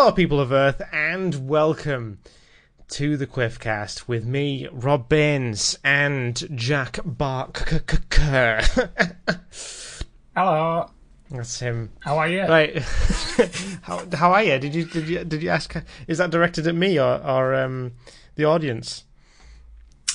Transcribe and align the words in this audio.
Hello, 0.00 0.12
people 0.12 0.40
of 0.40 0.50
Earth, 0.50 0.80
and 0.94 1.46
welcome 1.46 2.20
to 2.88 3.18
the 3.18 3.26
Quiffcast 3.26 4.08
with 4.08 4.24
me, 4.24 4.66
Rob 4.72 5.10
Baines, 5.10 5.78
and 5.84 6.42
Jack 6.56 7.00
Bark. 7.04 7.68
Hello. 10.34 10.90
That's 11.30 11.60
him. 11.60 11.90
How 12.00 12.16
are 12.16 12.28
you? 12.28 12.44
Right. 12.44 12.78
how 13.82 14.06
how 14.14 14.32
are 14.32 14.42
you? 14.42 14.58
Did 14.58 14.74
you 14.74 14.86
did 14.86 15.06
you 15.06 15.22
did 15.22 15.42
you 15.42 15.50
ask? 15.50 15.76
Is 16.08 16.16
that 16.16 16.30
directed 16.30 16.66
at 16.66 16.74
me 16.74 16.98
or 16.98 17.22
or 17.22 17.54
um 17.54 17.92
the 18.36 18.46
audience? 18.46 19.04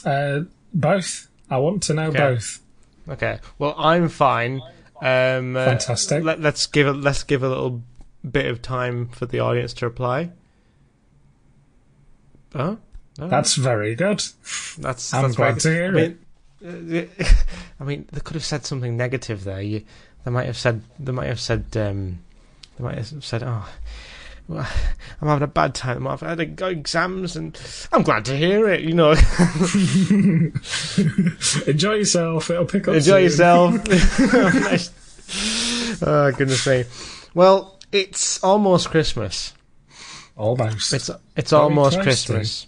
Uh, 0.03 0.39
both. 0.73 1.27
I 1.47 1.59
want 1.59 1.83
to 1.83 1.93
know 1.93 2.07
Okay. 2.07 2.17
both. 2.17 2.59
Okay. 3.07 3.37
Well, 3.59 3.75
I'm 3.77 4.09
fine. 4.09 4.61
Um, 5.03 5.55
uh, 5.55 5.65
Fantastic. 5.65 6.23
Let, 6.23 6.41
let's 6.41 6.65
give 6.65 6.87
a 6.87 6.91
let's 6.91 7.21
give 7.21 7.43
a 7.43 7.49
little 7.49 7.83
bit 8.31 8.45
of 8.47 8.61
time 8.61 9.07
for 9.09 9.25
the 9.25 9.39
audience 9.39 9.73
to 9.75 9.85
reply. 9.85 10.31
Oh, 12.53 12.77
That's 13.17 13.55
very 13.55 13.95
good. 13.95 14.23
that's. 14.77 15.13
I'm 15.13 15.23
that's 15.23 15.35
glad 15.35 15.59
to 15.61 15.69
hear 15.69 15.87
I 15.87 15.91
mean, 15.91 16.19
uh, 16.65 17.05
I 17.79 17.83
mean, 17.83 18.07
they 18.11 18.21
could 18.21 18.35
have 18.35 18.45
said 18.45 18.65
something 18.65 18.95
negative 18.95 19.43
there. 19.43 19.61
You, 19.61 19.83
they 20.23 20.31
might 20.31 20.45
have 20.45 20.57
said. 20.57 20.81
They 20.99 21.11
might 21.11 21.27
have 21.27 21.39
said. 21.39 21.65
Um, 21.75 22.19
they 22.77 22.83
might 22.83 22.97
have 22.97 23.23
said, 23.23 23.43
"Oh, 23.43 23.67
well, 24.47 24.67
I'm 25.21 25.27
having 25.27 25.43
a 25.43 25.47
bad 25.47 25.75
time. 25.75 26.07
I've 26.07 26.21
had 26.21 26.39
a- 26.39 26.67
exams, 26.69 27.35
and 27.35 27.59
I'm 27.91 28.03
glad 28.03 28.25
to 28.25 28.37
hear 28.37 28.69
it." 28.69 28.81
You 28.81 28.93
know, 28.93 29.11
Enjoy 31.67 31.93
yourself. 31.95 32.49
It'll 32.49 32.65
pick 32.65 32.87
up. 32.87 32.95
enjoy 32.95 33.27
soon. 33.27 33.81
yourself. 33.83 34.91
Oh 36.05 36.29
goodness 36.33 36.67
me. 36.67 36.83
Well, 37.33 37.74
it's 37.95 38.43
almost 38.43 38.89
Christmas. 38.89 39.53
Almost. 40.35 40.93
It's 40.93 41.09
it's 41.37 41.51
Very 41.51 41.63
almost 41.63 41.97
to. 41.97 42.03
Christmas. 42.03 42.67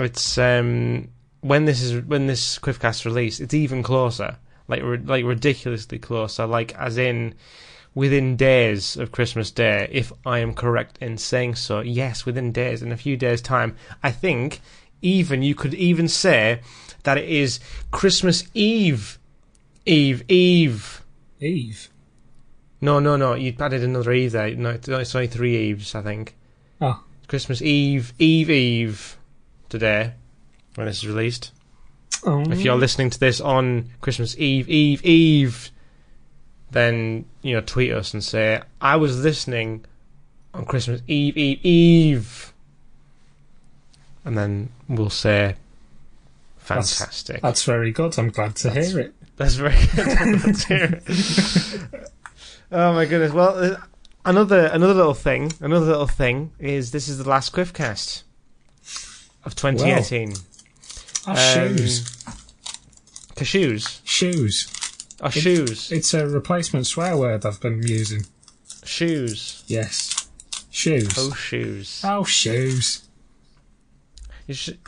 It's 0.00 0.36
um 0.36 1.08
when 1.40 1.64
this 1.64 1.80
is 1.80 2.04
when 2.04 2.26
this 2.26 2.58
Quiffcast 2.58 3.04
released, 3.04 3.40
it's 3.40 3.54
even 3.54 3.82
closer. 3.82 4.36
Like 4.66 4.82
like 5.04 5.24
ridiculously 5.24 5.98
closer. 5.98 6.46
Like 6.46 6.74
as 6.74 6.98
in 6.98 7.34
within 7.94 8.34
days 8.34 8.96
of 8.96 9.12
Christmas 9.12 9.52
Day, 9.52 9.88
if 9.92 10.12
I 10.26 10.40
am 10.40 10.54
correct 10.54 10.98
in 11.00 11.18
saying 11.18 11.54
so. 11.54 11.78
Yes, 11.80 12.26
within 12.26 12.50
days. 12.50 12.82
In 12.82 12.90
a 12.90 12.96
few 12.96 13.16
days' 13.16 13.40
time, 13.40 13.76
I 14.02 14.10
think 14.10 14.60
even 15.02 15.42
you 15.42 15.54
could 15.54 15.74
even 15.74 16.08
say 16.08 16.60
that 17.04 17.18
it 17.18 17.28
is 17.28 17.60
Christmas 17.92 18.42
Eve. 18.54 19.20
Eve, 19.86 20.24
Eve. 20.28 21.04
Eve. 21.40 21.90
No, 22.84 23.00
no, 23.00 23.16
no. 23.16 23.32
You 23.32 23.54
added 23.58 23.82
another 23.82 24.12
Eve 24.12 24.32
there. 24.32 24.54
No, 24.54 24.68
it's 24.68 24.86
it's 24.86 25.14
only 25.14 25.26
three 25.26 25.56
Eves, 25.70 25.94
I 25.94 26.02
think. 26.02 26.36
Oh. 26.82 27.02
Christmas 27.28 27.62
Eve, 27.62 28.12
Eve, 28.18 28.50
Eve 28.50 29.16
today 29.70 30.12
when 30.74 30.86
this 30.86 30.98
is 30.98 31.06
released. 31.06 31.50
Oh. 32.26 32.42
If 32.42 32.60
you're 32.60 32.76
listening 32.76 33.08
to 33.08 33.18
this 33.18 33.40
on 33.40 33.88
Christmas 34.02 34.36
Eve, 34.36 34.68
Eve, 34.68 35.02
Eve, 35.02 35.70
then 36.72 37.24
you 37.40 37.54
know 37.54 37.62
tweet 37.62 37.90
us 37.90 38.12
and 38.12 38.22
say 38.22 38.60
I 38.82 38.96
was 38.96 39.24
listening 39.24 39.86
on 40.52 40.66
Christmas 40.66 41.00
Eve, 41.08 41.38
Eve, 41.38 41.64
Eve, 41.64 42.52
and 44.26 44.36
then 44.36 44.68
we'll 44.90 45.08
say 45.08 45.56
That's- 46.68 46.98
fantastic. 46.98 47.40
That's 47.40 47.64
very 47.64 47.92
good. 47.92 48.18
I'm 48.18 48.28
glad 48.28 48.56
to 48.56 48.68
That's- 48.68 48.90
hear 48.90 49.00
it. 49.00 49.14
That's 49.36 49.54
very 49.54 49.74
good. 49.96 51.00
It. 52.74 52.76
oh 52.76 52.92
my 52.92 53.04
goodness! 53.06 53.32
Well, 53.32 53.56
uh, 53.74 53.76
another 54.24 54.66
another 54.66 54.94
little 54.94 55.14
thing, 55.14 55.52
another 55.60 55.86
little 55.86 56.06
thing 56.06 56.52
is 56.58 56.90
this 56.90 57.08
is 57.08 57.18
the 57.18 57.28
last 57.28 57.52
Quiffcast 57.52 58.22
of 59.44 59.54
2018. 59.54 60.34
Oh, 61.26 61.30
Um, 61.30 61.36
shoes. 61.76 62.04
Cashews 63.34 64.00
Shoes. 64.04 64.68
or 65.20 65.30
shoes, 65.30 65.90
It's 65.90 66.14
a 66.14 66.26
replacement 66.28 66.86
swear 66.86 67.16
word 67.16 67.44
I've 67.44 67.60
been 67.60 67.82
using. 67.82 68.26
shoes. 68.84 69.64
Yes. 69.66 70.28
Shoes. 70.70 71.14
Oh, 71.16 71.32
shoes. 71.32 72.00
Oh, 72.04 72.24
shoes. 72.24 73.02
You 74.46 74.54
should, 74.54 74.78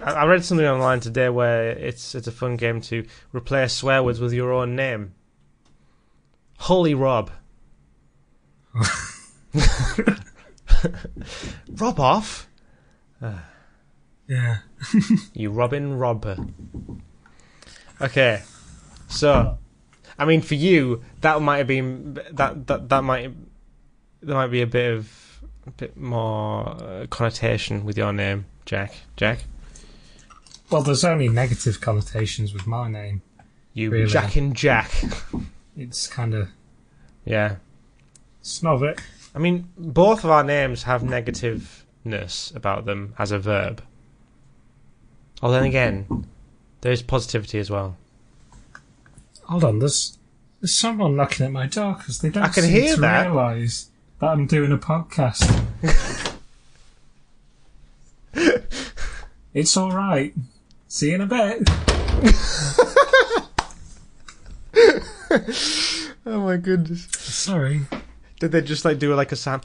I 0.00 0.12
I 0.12 0.24
read 0.26 0.44
something 0.44 0.66
online 0.66 1.00
today 1.00 1.28
where 1.28 1.70
it's 1.70 2.14
it's 2.14 2.26
a 2.28 2.32
fun 2.32 2.56
game 2.56 2.80
to 2.82 3.06
replace 3.32 3.72
swear 3.72 4.02
words 4.02 4.20
with 4.20 4.32
your 4.32 4.52
own 4.52 4.76
name. 4.76 5.14
Holy 6.58 6.94
Rob. 6.94 7.30
Rob 11.76 12.00
off. 12.00 12.48
Yeah. 14.26 14.58
You 15.32 15.50
Robin 15.50 15.98
Robber. 15.98 16.36
Okay, 18.00 18.42
so 19.08 19.58
I 20.18 20.24
mean, 20.24 20.40
for 20.42 20.54
you, 20.54 21.02
that 21.22 21.40
might 21.42 21.58
have 21.58 21.66
been 21.66 22.14
that 22.32 22.66
that 22.66 22.88
that 22.90 23.02
might 23.04 23.32
there 24.20 24.34
might 24.36 24.48
be 24.48 24.62
a 24.62 24.66
bit 24.66 24.92
of 24.94 25.40
a 25.66 25.70
bit 25.70 25.96
more 25.96 26.68
uh, 26.68 27.06
connotation 27.10 27.84
with 27.84 27.96
your 27.98 28.12
name, 28.12 28.46
Jack. 28.66 28.94
Jack, 29.16 29.44
Well, 30.70 30.82
there's 30.82 31.04
only 31.04 31.28
negative 31.28 31.80
connotations 31.80 32.52
with 32.52 32.66
my 32.66 32.88
name. 32.88 33.22
you 33.72 33.90
Really? 33.90 34.06
Jack 34.10 34.36
and 34.36 34.54
Jack. 34.54 34.90
It's 35.78 36.08
kind 36.08 36.34
of 36.34 36.48
yeah, 37.24 37.56
snob 38.42 38.82
it. 38.82 39.00
I 39.34 39.38
mean, 39.38 39.68
both 39.78 40.24
of 40.24 40.30
our 40.30 40.42
names 40.42 40.82
have 40.82 41.02
negativeness 41.02 42.54
about 42.56 42.84
them 42.84 43.14
as 43.16 43.30
a 43.30 43.38
verb. 43.38 43.82
Oh, 45.40 45.52
then 45.52 45.62
again, 45.62 46.26
there 46.80 46.90
is 46.90 47.02
positivity 47.02 47.60
as 47.60 47.70
well. 47.70 47.96
Hold 49.44 49.62
on, 49.62 49.78
there's 49.78 50.18
there's 50.60 50.74
someone 50.74 51.14
knocking 51.14 51.46
at 51.46 51.52
my 51.52 51.66
door 51.66 51.94
because 51.94 52.18
they 52.18 52.30
don't 52.30 52.42
I 52.42 52.48
can 52.48 52.64
seem 52.64 52.72
hear 52.72 52.94
to 52.96 53.00
that. 53.02 53.26
realise 53.28 53.90
that 54.18 54.26
I'm 54.26 54.46
doing 54.46 54.72
a 54.72 54.78
podcast. 54.78 55.64
it's 59.54 59.76
all 59.76 59.92
right. 59.92 60.34
See 60.88 61.10
you 61.10 61.14
in 61.14 61.20
a 61.20 61.26
bit. 61.26 61.68
Oh 66.26 66.40
my 66.44 66.56
goodness! 66.58 67.06
Sorry. 67.12 67.80
Did 68.38 68.52
they 68.52 68.60
just 68.60 68.84
like 68.84 68.98
do 68.98 69.14
like 69.14 69.32
a 69.32 69.36
sound? 69.36 69.62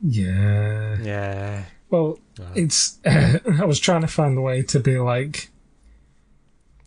Yeah. 0.00 0.96
Yeah. 1.02 1.64
Well, 1.90 2.18
it's. 2.54 2.98
I 3.06 3.64
was 3.64 3.78
trying 3.78 4.00
to 4.00 4.06
find 4.06 4.36
a 4.38 4.40
way 4.40 4.62
to 4.62 4.80
be 4.80 4.98
like, 4.98 5.50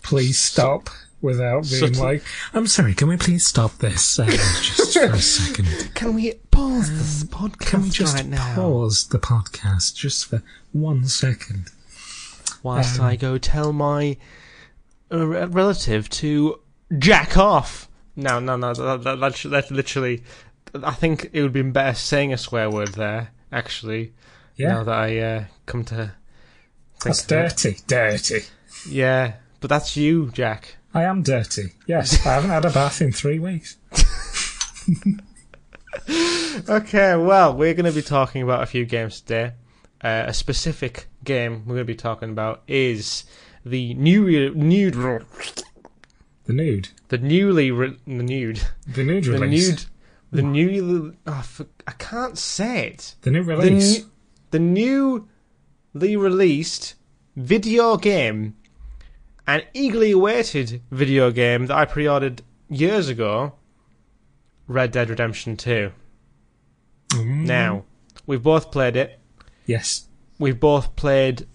please 0.04 0.40
stop, 0.40 0.90
without 1.22 1.62
being 1.70 1.94
Subtle. 1.94 2.04
like, 2.04 2.24
I'm 2.54 2.68
sorry. 2.68 2.94
Can 2.96 3.08
we 3.08 3.18
please 3.18 3.46
stop 3.46 3.78
this 3.78 4.20
uh, 4.20 4.26
just 4.26 4.94
for 4.98 5.04
a 5.06 5.20
second? 5.22 5.94
Can 5.94 6.16
we 6.16 6.34
pause 6.52 6.90
this 6.92 7.24
podcast 7.30 7.60
Can 7.60 7.82
we 7.84 7.90
just 7.90 8.16
right 8.16 8.26
now? 8.26 8.56
pause 8.56 9.08
the 9.10 9.20
podcast 9.20 9.96
just 9.96 10.26
for 10.26 10.42
one 10.72 11.06
second? 11.06 11.70
Whilst 12.64 13.00
Um, 13.00 13.06
I 13.06 13.16
go 13.16 13.38
tell 13.38 13.72
my 13.72 14.18
uh, 15.12 15.28
relative 15.50 16.10
to 16.10 16.60
jack 17.00 17.38
off. 17.38 17.90
No, 18.16 18.40
no, 18.40 18.56
no. 18.56 18.74
That, 18.74 19.04
that, 19.04 19.20
that's, 19.20 19.44
that's 19.44 19.72
literally. 19.72 20.24
I 20.84 20.92
think 20.92 21.30
it 21.34 21.42
would 21.42 21.54
be 21.54 21.62
better 21.62 21.94
saying 21.96 22.34
a 22.34 22.38
swear 22.38 22.70
word 22.70 22.90
there. 22.96 23.32
Actually, 23.52 24.14
Yeah. 24.56 24.70
now 24.70 24.84
that 24.84 24.96
I 24.96 25.18
uh, 25.20 25.44
come 25.66 25.84
to. 25.86 25.96
think 27.00 27.16
That's 27.16 27.24
it. 27.24 27.28
dirty. 27.28 27.78
Dirty. 27.88 28.40
Yeah, 28.90 29.34
but 29.62 29.70
that's 29.70 29.96
you, 29.96 30.32
Jack. 30.32 30.76
I 30.94 31.04
am 31.04 31.24
dirty. 31.24 31.74
Yes, 31.88 32.26
I 32.26 32.34
haven't 32.34 32.50
had 32.52 32.66
a 32.66 32.70
bath 32.70 33.02
in 33.02 33.12
three 33.12 33.40
weeks. 33.40 33.78
Okay, 36.70 37.16
well, 37.16 37.54
we're 37.56 37.74
going 37.74 37.86
to 37.86 37.92
be 37.92 38.02
talking 38.02 38.42
about 38.42 38.64
a 38.64 38.66
few 38.66 38.86
games 38.86 39.22
today. 39.22 39.54
Uh, 40.04 40.26
a 40.28 40.34
specific 40.34 41.08
game 41.24 41.64
we're 41.66 41.76
going 41.76 41.80
to 41.80 41.84
be 41.86 41.96
talking 41.96 42.30
about 42.30 42.62
is 42.68 43.24
the 43.66 43.94
new, 43.96 44.52
new, 44.54 44.92
The 46.46 46.54
nude. 46.54 46.90
the 47.08 47.18
newly, 47.18 47.72
re- 47.72 47.98
the 48.06 48.24
nude, 48.24 48.62
The 48.88 49.04
nude 49.04 49.24
the 49.26 49.32
release. 49.32 49.70
nude, 49.70 49.86
the 50.32 50.42
newly. 50.44 51.18
Oh, 51.26 51.42
for, 51.42 51.66
I 51.88 51.92
can't 51.94 52.38
say 52.38 52.90
it. 52.90 53.16
The 53.22 53.32
new 53.32 53.42
release. 53.44 54.00
nu- 54.00 54.06
the 54.52 54.60
newly 54.60 56.16
released 56.16 56.96
video 57.36 57.98
game, 57.98 58.56
an 59.48 59.64
eagerly 59.74 60.12
awaited 60.12 60.82
video 60.92 61.32
game 61.32 61.66
that 61.68 61.76
I 61.78 61.86
pre-ordered 61.86 62.42
years 62.70 63.10
ago. 63.10 63.54
Red 64.68 64.92
Dead 64.92 65.10
Redemption 65.10 65.58
Two. 65.58 65.92
Mm. 67.10 67.46
Now, 67.46 67.86
we've 68.26 68.42
both 68.44 68.72
played 68.72 68.96
it. 68.96 69.20
Yes. 69.66 70.08
We've 70.40 70.60
both 70.60 70.96
played. 70.96 71.48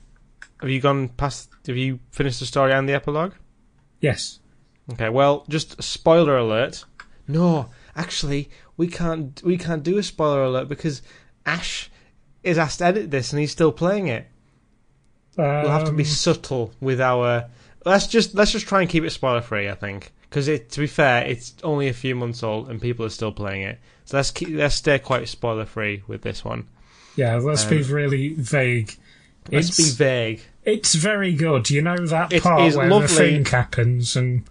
Have 0.61 0.71
you 0.71 0.81
gone 0.81 1.09
past? 1.11 1.49
Have 1.67 1.77
you 1.77 1.99
finished 2.11 2.41
the 2.41 2.47
story 2.47 2.73
and 2.73 2.89
the 2.89 2.93
epilogue? 2.95 3.35
Yes. 4.01 4.39
Okay. 4.93 5.09
Well, 5.09 5.45
just 5.49 5.83
spoiler 5.83 6.37
alert. 6.37 6.85
No, 7.29 7.71
actually, 7.95 8.51
we 8.77 8.89
can't. 8.89 9.41
We 9.45 9.57
can't 9.57 9.83
do 9.83 9.99
a 9.99 10.03
spoiler 10.03 10.43
alert 10.45 10.69
because 10.69 11.03
Ash 11.47 11.91
is 12.43 12.59
asked 12.59 12.79
to 12.79 12.87
edit 12.87 13.11
this, 13.11 13.33
and 13.33 13.41
he's 13.41 13.53
still 13.53 13.73
playing 13.73 14.09
it. 14.09 14.27
We'll 15.37 15.69
have 15.71 15.85
to 15.85 15.93
be 15.93 16.03
Um, 16.03 16.09
subtle 16.09 16.73
with 16.81 17.01
our. 17.01 17.47
Let's 17.85 18.07
just 18.09 18.35
let's 18.35 18.51
just 18.53 18.67
try 18.67 18.81
and 18.83 18.91
keep 18.91 19.05
it 19.05 19.11
spoiler 19.11 19.41
free. 19.41 19.69
I 19.69 19.75
think 19.75 20.13
because 20.29 20.49
it 20.49 20.71
to 20.73 20.81
be 20.81 20.87
fair, 20.87 21.25
it's 21.25 21.55
only 21.63 21.89
a 21.89 21.93
few 21.95 22.15
months 22.15 22.43
old 22.43 22.69
and 22.69 22.81
people 22.81 23.07
are 23.07 23.11
still 23.11 23.33
playing 23.33 23.63
it. 23.63 23.79
So 24.05 24.17
let's 24.17 24.31
keep 24.31 24.49
let's 24.51 24.75
stay 24.75 24.99
quite 24.99 25.29
spoiler 25.29 25.65
free 25.65 26.03
with 26.07 26.23
this 26.23 26.45
one. 26.45 26.67
Yeah, 27.17 27.37
let's 27.37 27.65
be 27.65 27.83
um, 27.83 27.91
really 27.91 28.35
vague. 28.35 28.97
Let's 29.51 29.69
It's, 29.71 29.77
be 29.79 30.05
vague. 30.05 30.43
it's 30.65 30.95
very 30.95 31.33
good. 31.33 31.71
You 31.71 31.81
know 31.83 31.97
that 32.07 32.33
It 32.33 32.43
part 32.43 32.75
where 32.75 32.89
lovely. 32.89 33.07
the 33.07 33.15
thing 33.15 33.45
happens 33.47 34.17
and 34.17 34.45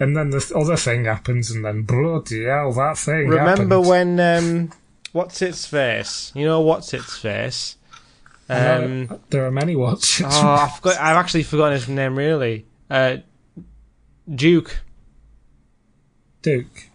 and 0.00 0.16
then 0.16 0.30
the 0.30 0.52
other 0.56 0.76
thing 0.76 1.04
happens 1.04 1.50
and 1.50 1.64
then 1.64 1.82
bloody 1.82 2.44
hell, 2.44 2.72
that 2.72 2.98
thing 2.98 3.28
Remember 3.28 3.76
happened. 3.76 3.86
when 3.88 4.20
um, 4.20 4.72
what's 5.12 5.42
its 5.42 5.66
face? 5.66 6.32
You 6.34 6.44
know 6.46 6.60
what's 6.60 6.94
its 6.94 7.18
face? 7.18 7.76
Um, 8.48 9.20
there 9.30 9.44
are 9.44 9.50
many 9.50 9.76
what's. 9.76 10.22
oh, 10.22 10.26
I 10.26 10.72
forgot. 10.74 11.00
I've 11.00 11.16
actually 11.16 11.42
forgotten 11.42 11.74
his 11.74 11.88
name. 11.88 12.16
Really, 12.16 12.66
uh, 12.88 13.18
Duke. 14.32 14.80
Duke. 16.42 16.88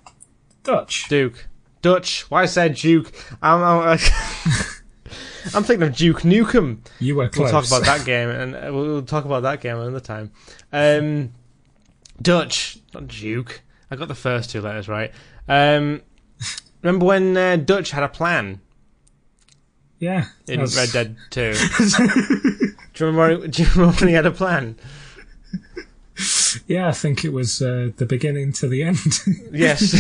Dutch. 0.64 1.08
Duke. 1.10 1.48
Dutch. 1.82 2.32
Why 2.32 2.44
I 2.44 2.46
said 2.46 2.76
Duke? 2.76 3.12
I'm, 3.42 3.62
I'm, 3.62 4.00
I'm 5.54 5.64
thinking 5.64 5.84
of 5.84 5.96
Duke 5.96 6.22
Nukem. 6.22 6.80
You 7.00 7.16
were 7.18 7.30
close. 7.30 7.52
We'll 7.52 7.62
talk 7.62 7.68
about 7.68 7.86
that 7.86 8.06
game, 8.06 8.30
and 8.30 8.56
uh, 8.56 8.70
we'll, 8.74 8.86
we'll 8.86 9.02
talk 9.04 9.26
about 9.26 9.44
that 9.44 9.62
game 9.62 9.78
another 9.78 10.00
time. 10.00 10.32
Um, 10.72 11.34
Dutch, 12.22 12.78
not 12.94 13.08
Duke. 13.08 13.62
I 13.92 13.96
got 13.96 14.08
the 14.08 14.16
first 14.16 14.50
two 14.50 14.62
letters 14.62 14.88
right. 14.88 15.12
Um, 15.48 16.02
remember 16.82 17.06
when 17.06 17.36
uh, 17.38 17.56
Dutch 17.58 17.92
had 17.92 18.04
a 18.04 18.10
plan 18.10 18.62
yeah. 20.00 20.26
in 20.48 20.60
That's- 20.60 20.76
Red 20.76 20.92
Dead 20.92 21.16
Two? 21.30 21.54
do 22.94 23.06
you 23.06 23.12
remember? 23.12 23.48
Do 23.48 23.64
you 23.64 23.70
remember 23.76 23.96
when 24.00 24.08
he 24.10 24.14
had 24.16 24.26
a 24.26 24.32
plan? 24.32 24.76
Yeah, 26.68 26.88
I 26.90 26.92
think 26.92 27.26
it 27.26 27.34
was 27.34 27.62
uh, 27.62 27.90
the 27.98 28.06
beginning 28.06 28.54
to 28.54 28.68
the 28.68 28.84
end. 28.84 29.00
Yes, 29.52 29.92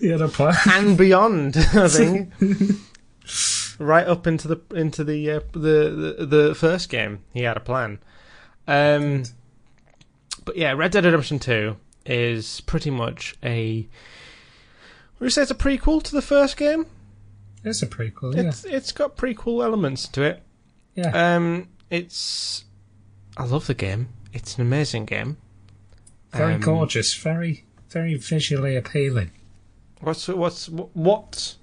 he 0.00 0.08
had 0.08 0.20
a 0.20 0.26
plan. 0.28 0.54
and 0.68 0.98
beyond. 0.98 1.56
I 1.56 1.86
think 1.88 2.32
right 3.78 4.06
up 4.06 4.26
into 4.26 4.48
the 4.48 4.60
into 4.74 5.04
the 5.04 5.30
uh, 5.30 5.40
the, 5.52 6.16
the 6.18 6.26
the 6.26 6.54
first 6.56 6.88
game, 6.88 7.20
he 7.32 7.42
had 7.42 7.56
a 7.56 7.60
plan. 7.60 8.00
Um, 8.66 9.22
but 10.44 10.56
yeah, 10.56 10.72
Red 10.72 10.92
Dead 10.92 11.04
Redemption 11.04 11.38
Two 11.38 11.76
is 12.06 12.60
pretty 12.62 12.90
much 12.90 13.36
a. 13.42 13.86
Would 15.18 15.26
you 15.26 15.30
say 15.30 15.42
it's 15.42 15.50
a 15.50 15.54
prequel 15.54 16.02
to 16.02 16.12
the 16.12 16.22
first 16.22 16.56
game? 16.56 16.86
It's 17.64 17.82
a 17.82 17.86
prequel, 17.86 18.34
yeah. 18.34 18.42
It's 18.42 18.64
it's 18.64 18.92
got 18.92 19.16
prequel 19.16 19.64
elements 19.64 20.08
to 20.08 20.22
it. 20.22 20.42
Yeah. 20.94 21.36
Um, 21.36 21.68
it's. 21.90 22.64
I 23.36 23.44
love 23.44 23.66
the 23.66 23.74
game. 23.74 24.08
It's 24.32 24.56
an 24.56 24.62
amazing 24.62 25.04
game. 25.06 25.36
very 26.32 26.54
um, 26.54 26.60
gorgeous, 26.60 27.14
very, 27.14 27.64
very 27.88 28.14
visually 28.16 28.76
appealing. 28.76 29.30
What's 30.00 30.26
what's 30.28 30.68
what 30.68 31.54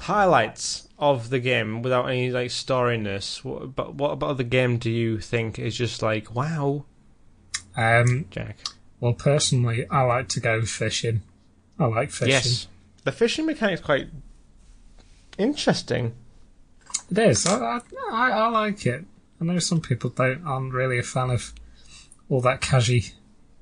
highlights 0.00 0.88
of 0.98 1.30
the 1.30 1.40
game 1.40 1.82
without 1.82 2.06
any 2.06 2.30
like 2.30 2.50
storiness? 2.50 3.42
What, 3.42 3.74
but 3.74 3.94
what 3.94 4.12
about 4.12 4.36
the 4.36 4.44
game 4.44 4.78
do 4.78 4.90
you 4.90 5.18
think 5.18 5.58
is 5.58 5.76
just 5.76 6.02
like 6.02 6.34
wow, 6.34 6.84
Um, 7.76 8.26
Jack? 8.30 8.58
well, 9.00 9.12
personally, 9.14 9.86
I 9.90 10.02
like 10.02 10.28
to 10.30 10.40
go 10.40 10.62
fishing. 10.62 11.22
I 11.78 11.86
like 11.86 12.10
fishing. 12.10 12.30
Yes, 12.30 12.68
the 13.04 13.12
fishing 13.12 13.46
mechanic's 13.46 13.80
quite 13.82 14.08
interesting. 15.38 16.14
It 17.10 17.18
is. 17.18 17.46
I, 17.46 17.56
I, 17.58 17.80
I, 18.12 18.30
I 18.30 18.48
like 18.48 18.86
it. 18.86 19.04
I 19.40 19.44
know 19.44 19.58
some 19.58 19.80
people 19.80 20.10
don't 20.10 20.44
aren't 20.46 20.72
really 20.72 20.98
a 20.98 21.02
fan 21.02 21.30
of 21.30 21.52
all 22.28 22.40
that 22.42 22.60
cashy, 22.60 23.06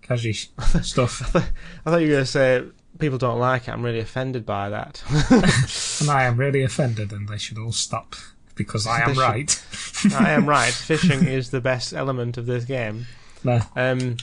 cashy 0.03 0.33
stuff, 0.83 1.35
I 1.35 1.91
thought 1.91 1.97
you 2.03 2.09
were 2.09 2.13
going 2.15 2.25
to 2.25 2.27
say 2.27 2.63
people 2.99 3.19
don't 3.19 3.39
like 3.41 3.67
it. 3.69 3.73
I'm 3.73 3.83
really 3.83 3.99
offended 3.99 4.47
by 4.47 4.69
that. 4.69 5.03
and 6.01 6.11
I 6.11 6.25
am 6.25 6.37
really 6.37 6.63
offended, 6.63 7.13
and 7.13 7.29
they 7.29 7.39
should 7.39 7.59
all 7.59 7.73
stop 7.73 8.15
because 8.55 8.87
I 8.87 9.01
am 9.03 9.09
They 9.09 9.15
should. 9.15 9.21
right. 9.21 9.67
I 10.15 10.31
am 10.33 10.47
right. 10.49 10.73
Fishing 10.73 11.27
is 11.27 11.51
the 11.51 11.61
best 11.61 11.93
element 11.93 12.37
of 12.37 12.47
this 12.47 12.65
game. 12.65 13.07
No. 13.45 13.61
Um, 13.77 14.17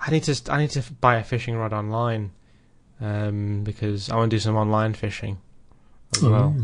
I 0.00 0.10
need 0.10 0.22
to 0.24 0.52
I 0.52 0.58
need 0.58 0.70
to 0.70 0.92
buy 1.00 1.16
a 1.16 1.24
fishing 1.24 1.56
rod 1.56 1.72
online, 1.72 2.30
um, 3.00 3.64
because 3.64 4.10
I 4.10 4.16
want 4.16 4.30
to 4.30 4.36
do 4.36 4.40
some 4.40 4.56
online 4.56 4.94
fishing 4.94 5.38
as 6.14 6.22
well. 6.22 6.54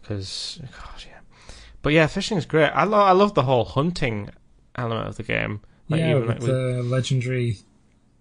Because 0.00 0.60
God, 0.62 1.04
yeah. 1.06 1.18
But 1.82 1.92
yeah, 1.92 2.06
fishing 2.06 2.38
is 2.38 2.46
great. 2.46 2.68
I 2.70 2.84
love 2.84 3.02
I 3.08 3.12
love 3.12 3.34
the 3.34 3.42
whole 3.42 3.64
hunting 3.64 4.30
element 4.76 5.08
of 5.08 5.16
the 5.16 5.22
game. 5.24 5.60
Like 5.88 6.00
yeah, 6.00 6.10
even 6.10 6.20
with 6.22 6.28
like 6.28 6.38
with- 6.38 6.48
the 6.48 6.82
legendary, 6.84 7.58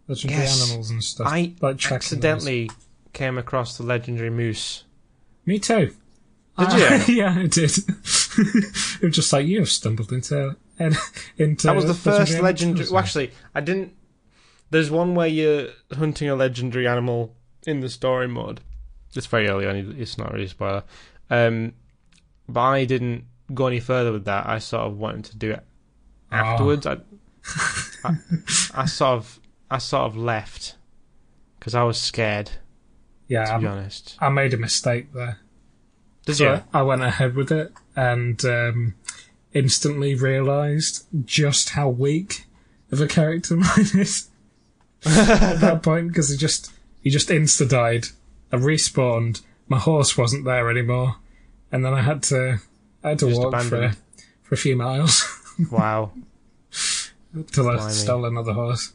legendary 0.07 0.41
Yes. 0.41 0.61
animals 0.69 0.89
and 0.89 1.03
stuff. 1.03 1.27
I 1.29 1.53
like 1.61 1.91
accidentally 1.91 2.69
came 3.13 3.37
across 3.37 3.77
the 3.77 3.83
legendary 3.83 4.29
moose. 4.31 4.83
Me 5.45 5.59
too. 5.59 5.93
Did 6.57 6.67
I- 6.67 7.05
you? 7.05 7.15
yeah, 7.21 7.35
I 7.37 7.45
did. 7.45 7.71
it 7.77 9.01
was 9.03 9.15
just 9.15 9.31
like 9.31 9.45
you 9.45 9.59
have 9.59 9.69
stumbled 9.69 10.11
into 10.11 10.55
into. 11.37 11.67
That 11.67 11.75
was 11.75 11.85
the 11.85 11.93
first 11.93 12.39
legendary. 12.39 12.87
Well, 12.89 12.99
actually, 12.99 13.31
I 13.55 13.61
didn't. 13.61 13.93
There's 14.69 14.89
one 14.89 15.15
where 15.15 15.27
you're 15.27 15.67
hunting 15.93 16.29
a 16.29 16.35
legendary 16.35 16.87
animal 16.87 17.35
in 17.67 17.81
the 17.81 17.89
story 17.89 18.27
mode. 18.27 18.61
It's 19.15 19.25
very 19.27 19.47
early 19.49 19.67
on. 19.67 19.75
It's 19.97 20.17
not 20.17 20.31
really 20.31 20.45
a 20.45 20.49
spoiler. 20.49 20.83
Um, 21.29 21.73
but 22.47 22.61
I 22.61 22.85
didn't 22.85 23.25
go 23.53 23.67
any 23.67 23.79
further 23.81 24.11
with 24.13 24.25
that. 24.25 24.47
I 24.47 24.59
sort 24.59 24.87
of 24.87 24.97
wanted 24.97 25.25
to 25.25 25.37
do 25.37 25.51
it 25.51 25.63
Oh. 26.31 26.35
afterwards. 26.37 26.85
I, 26.87 26.97
I, 28.05 28.15
I 28.73 28.85
sort 28.85 29.17
of, 29.17 29.39
I 29.69 29.77
sort 29.79 30.03
of 30.03 30.15
left 30.15 30.75
because 31.59 31.75
I 31.75 31.83
was 31.83 31.99
scared. 31.99 32.51
yeah, 33.27 33.43
To 33.53 33.59
be 33.59 33.67
honest, 33.67 34.15
I 34.19 34.29
made 34.29 34.53
a 34.53 34.57
mistake 34.57 35.11
there. 35.13 35.39
did 36.25 36.35
So 36.37 36.53
you? 36.53 36.63
I 36.73 36.81
went 36.83 37.01
ahead 37.03 37.35
with 37.35 37.51
it 37.51 37.73
and 37.97 38.43
um, 38.45 38.95
instantly 39.53 40.15
realised 40.15 41.05
just 41.25 41.69
how 41.69 41.89
weak 41.89 42.45
of 42.91 43.01
a 43.01 43.07
character 43.07 43.55
mine 43.57 43.87
is 43.95 44.29
at 45.05 45.59
that 45.59 45.83
point 45.83 46.07
because 46.09 46.29
he 46.29 46.37
just 46.37 46.71
he 47.01 47.09
just 47.09 47.29
insta 47.29 47.67
died. 47.67 48.05
I 48.51 48.57
respawned. 48.57 49.41
My 49.67 49.79
horse 49.79 50.17
wasn't 50.17 50.43
there 50.45 50.69
anymore, 50.69 51.15
and 51.71 51.83
then 51.85 51.93
I 51.93 52.01
had 52.01 52.23
to 52.23 52.59
I 53.03 53.09
had 53.09 53.19
to 53.19 53.27
Just 53.29 53.39
walk 53.39 53.51
for 53.53 53.57
abandoned. 53.67 53.97
for 54.43 54.55
a 54.55 54.57
few 54.57 54.75
miles 54.75 55.23
Wow! 55.71 56.11
Until 57.33 57.69
I 57.69 57.89
stole 57.91 58.25
another 58.25 58.53
horse. 58.53 58.93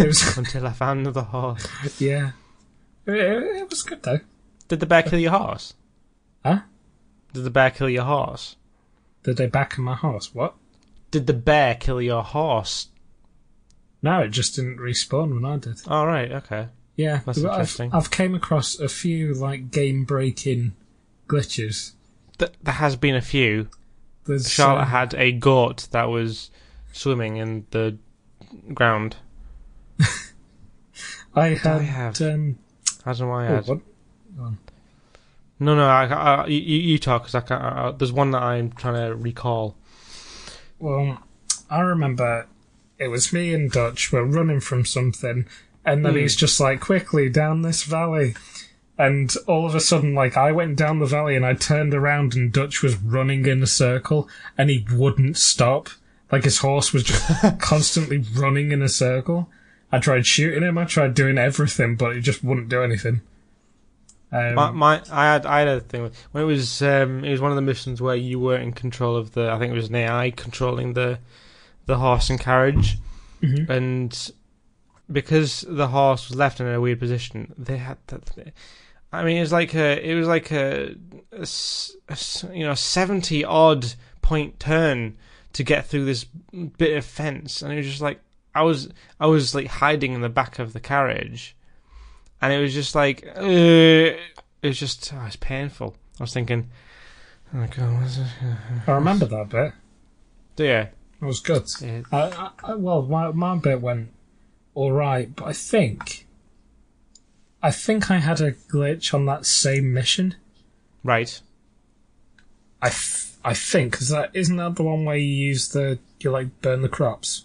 It 0.00 0.06
was 0.08 0.36
Until 0.36 0.66
I 0.66 0.72
found 0.72 1.00
another 1.00 1.22
horse. 1.22 1.66
yeah, 2.00 2.32
it, 3.06 3.14
it 3.14 3.70
was 3.70 3.82
good 3.82 4.02
though. 4.02 4.18
Did 4.68 4.80
the 4.80 4.86
bear 4.86 5.02
kill 5.02 5.18
your 5.20 5.30
horse? 5.32 5.74
Huh? 6.44 6.60
Did 7.32 7.44
the 7.44 7.50
bear 7.50 7.70
kill 7.70 7.88
your 7.88 8.04
horse? 8.04 8.56
Did 9.22 9.36
they 9.36 9.46
back 9.46 9.78
on 9.78 9.84
my 9.84 9.94
horse? 9.94 10.34
What? 10.34 10.54
Did 11.10 11.26
the 11.26 11.32
bear 11.34 11.74
kill 11.74 12.00
your 12.00 12.22
horse? 12.22 12.88
No, 14.02 14.20
it 14.20 14.30
just 14.30 14.56
didn't 14.56 14.78
respawn 14.78 15.32
when 15.34 15.44
I 15.44 15.58
did. 15.58 15.80
All 15.86 16.06
right. 16.06 16.32
Okay. 16.32 16.68
Yeah, 16.96 17.20
That's 17.24 17.38
I've, 17.38 17.44
interesting. 17.44 17.90
I've 17.92 18.10
came 18.10 18.34
across 18.34 18.78
a 18.78 18.88
few 18.88 19.32
like 19.34 19.70
game 19.70 20.04
breaking 20.04 20.72
glitches. 21.28 21.92
Th- 22.38 22.52
there 22.62 22.74
has 22.74 22.96
been 22.96 23.14
a 23.14 23.20
few. 23.20 23.68
There's 24.24 24.50
Charlotte 24.50 24.82
uh, 24.82 24.86
had 24.86 25.14
a 25.14 25.32
goat 25.32 25.88
that 25.92 26.04
was 26.04 26.50
swimming 26.92 27.36
in 27.36 27.66
the 27.70 27.96
ground. 28.74 29.16
I 30.00 30.06
I 31.34 31.48
had 31.48 31.82
have? 31.82 32.20
um. 32.22 32.58
I 33.04 33.12
don't 33.12 33.20
know 33.20 33.28
why 33.28 33.46
I 33.46 33.48
oh, 33.48 33.54
had. 33.56 33.66
what? 33.68 33.80
No, 35.62 35.74
no. 35.74 35.86
I, 35.86 36.06
I, 36.06 36.46
you, 36.46 36.58
you 36.58 36.98
talk 36.98 37.22
because 37.22 37.34
I 37.34 37.40
can't. 37.40 37.62
I, 37.62 37.90
there's 37.92 38.12
one 38.12 38.30
that 38.32 38.42
I'm 38.42 38.72
trying 38.72 38.94
to 39.08 39.14
recall. 39.14 39.76
Well, 40.78 41.22
I 41.70 41.80
remember 41.80 42.46
it 42.98 43.08
was 43.08 43.32
me 43.32 43.54
and 43.54 43.70
Dutch 43.70 44.12
were 44.12 44.24
running 44.24 44.60
from 44.60 44.84
something, 44.84 45.46
and 45.84 46.04
then 46.04 46.12
Hmm. 46.12 46.18
he's 46.18 46.36
just 46.36 46.58
like, 46.60 46.80
"Quickly 46.80 47.28
down 47.28 47.62
this 47.62 47.84
valley." 47.84 48.34
And 48.98 49.34
all 49.46 49.66
of 49.66 49.74
a 49.74 49.80
sudden, 49.80 50.14
like 50.14 50.36
I 50.36 50.52
went 50.52 50.76
down 50.76 50.98
the 50.98 51.06
valley 51.06 51.34
and 51.34 51.46
I 51.46 51.54
turned 51.54 51.94
around 51.94 52.34
and 52.34 52.52
Dutch 52.52 52.82
was 52.82 52.96
running 52.96 53.46
in 53.46 53.62
a 53.62 53.66
circle 53.66 54.28
and 54.56 54.68
he 54.70 54.86
wouldn't 54.92 55.38
stop. 55.38 55.88
Like 56.30 56.44
his 56.44 56.58
horse 56.58 56.92
was 56.92 57.02
just 57.04 57.58
constantly 57.58 58.18
running 58.34 58.70
in 58.70 58.82
a 58.82 58.88
circle. 58.88 59.48
I 59.90 59.98
tried 59.98 60.26
shooting 60.26 60.62
him, 60.62 60.78
I 60.78 60.84
tried 60.84 61.14
doing 61.14 61.38
everything, 61.38 61.96
but 61.96 62.14
he 62.14 62.20
just 62.20 62.44
wouldn't 62.44 62.68
do 62.68 62.82
anything. 62.82 63.22
Um, 64.32 64.54
My, 64.54 64.70
my, 64.70 65.02
I 65.12 65.24
had, 65.32 65.44
I 65.46 65.58
had 65.60 65.68
a 65.68 65.80
thing 65.80 66.02
with- 66.04 66.16
when 66.32 66.44
it 66.44 66.46
was, 66.46 66.80
um, 66.82 67.24
it 67.24 67.30
was 67.30 67.40
one 67.40 67.50
of 67.52 67.56
the 67.56 67.62
missions 67.62 68.00
where 68.00 68.16
you 68.16 68.40
were 68.40 68.56
in 68.56 68.72
control 68.72 69.14
of 69.16 69.32
the. 69.32 69.50
I 69.50 69.58
think 69.58 69.72
it 69.72 69.76
was 69.76 69.88
an 69.90 69.94
AI 69.96 70.30
controlling 70.30 70.94
the, 70.94 71.18
the 71.86 71.98
horse 71.98 72.30
and 72.30 72.40
carriage, 72.40 72.98
Mhm. 73.42 73.68
and 73.68 74.30
because 75.10 75.64
the 75.68 75.88
horse 75.88 76.28
was 76.28 76.38
left 76.38 76.60
in 76.60 76.66
a 76.66 76.80
weird 76.80 76.98
position, 77.00 77.52
they 77.58 77.76
had. 77.76 77.98
To, 78.08 78.20
I 79.12 79.24
mean, 79.24 79.36
it 79.36 79.40
was 79.40 79.52
like 79.52 79.74
a, 79.74 80.00
it 80.10 80.14
was 80.14 80.26
like 80.28 80.50
a, 80.52 80.94
a, 81.32 81.46
you 82.54 82.64
know, 82.64 82.74
seventy 82.74 83.44
odd 83.44 83.94
point 84.22 84.58
turn 84.58 85.16
to 85.52 85.62
get 85.62 85.84
through 85.84 86.06
this 86.06 86.24
bit 86.78 86.96
of 86.96 87.04
fence, 87.04 87.60
and 87.60 87.70
it 87.72 87.76
was 87.76 87.86
just 87.86 88.00
like 88.00 88.20
I 88.54 88.62
was, 88.62 88.88
I 89.20 89.26
was 89.26 89.54
like 89.54 89.66
hiding 89.66 90.12
in 90.14 90.22
the 90.22 90.28
back 90.30 90.58
of 90.58 90.72
the 90.72 90.80
carriage, 90.80 91.54
and 92.42 92.52
it 92.52 92.60
was 92.60 92.74
just 92.74 92.94
like, 92.94 93.24
uh, 93.26 93.40
it 93.42 94.18
was 94.62 94.78
just, 94.78 95.12
oh, 95.14 95.24
it's 95.26 95.36
painful. 95.36 95.96
I 96.20 96.24
was 96.24 96.34
thinking, 96.34 96.68
oh 97.54 97.66
god, 97.74 98.00
what's 98.00 98.16
this? 98.18 98.28
I 98.86 98.92
remember 98.92 99.26
that 99.26 99.48
bit. 99.48 99.72
Do 100.56 100.64
yeah, 100.64 100.88
It 101.20 101.24
was 101.24 101.40
good. 101.40 101.66
yeah, 101.80 102.02
I, 102.12 102.50
I, 102.62 102.74
well, 102.74 103.02
my 103.02 103.30
my 103.30 103.56
bit 103.56 103.80
went 103.80 104.10
all 104.74 104.92
right, 104.92 105.34
but 105.34 105.46
I 105.46 105.52
think, 105.54 106.26
I 107.62 107.70
think 107.70 108.10
I 108.10 108.18
had 108.18 108.40
a 108.40 108.52
glitch 108.52 109.14
on 109.14 109.24
that 109.26 109.46
same 109.46 109.92
mission. 109.94 110.34
right. 111.02 111.40
I, 112.84 112.88
I 113.44 113.54
think 113.54 113.92
because 113.92 114.08
that 114.08 114.30
isn't 114.34 114.56
that 114.56 114.74
the 114.74 114.82
one 114.82 115.04
where 115.04 115.14
you 115.16 115.24
use 115.24 115.68
the 115.68 116.00
you 116.18 116.32
like 116.32 116.60
burn 116.62 116.82
the 116.82 116.88
crops. 116.88 117.44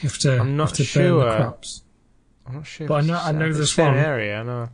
You 0.00 0.08
have 0.08 0.18
to, 0.18 0.40
I'm 0.40 0.56
not 0.56 0.76
have 0.76 0.86
to 0.88 0.94
burn 0.98 1.18
the 1.18 1.20
sure. 1.22 1.36
crops. 1.36 1.82
I'm 2.46 2.54
not 2.56 2.66
sure. 2.66 2.86
But 2.88 3.04
if 3.04 3.04
I 3.04 3.06
know- 3.08 3.14
it's 3.16 3.24
I 3.26 3.32
know 3.32 3.50
same- 3.52 3.60
this 3.60 3.72
same 3.72 3.86
one. 3.86 3.96
area. 3.96 4.40
I 4.40 4.42
know. 4.42 4.68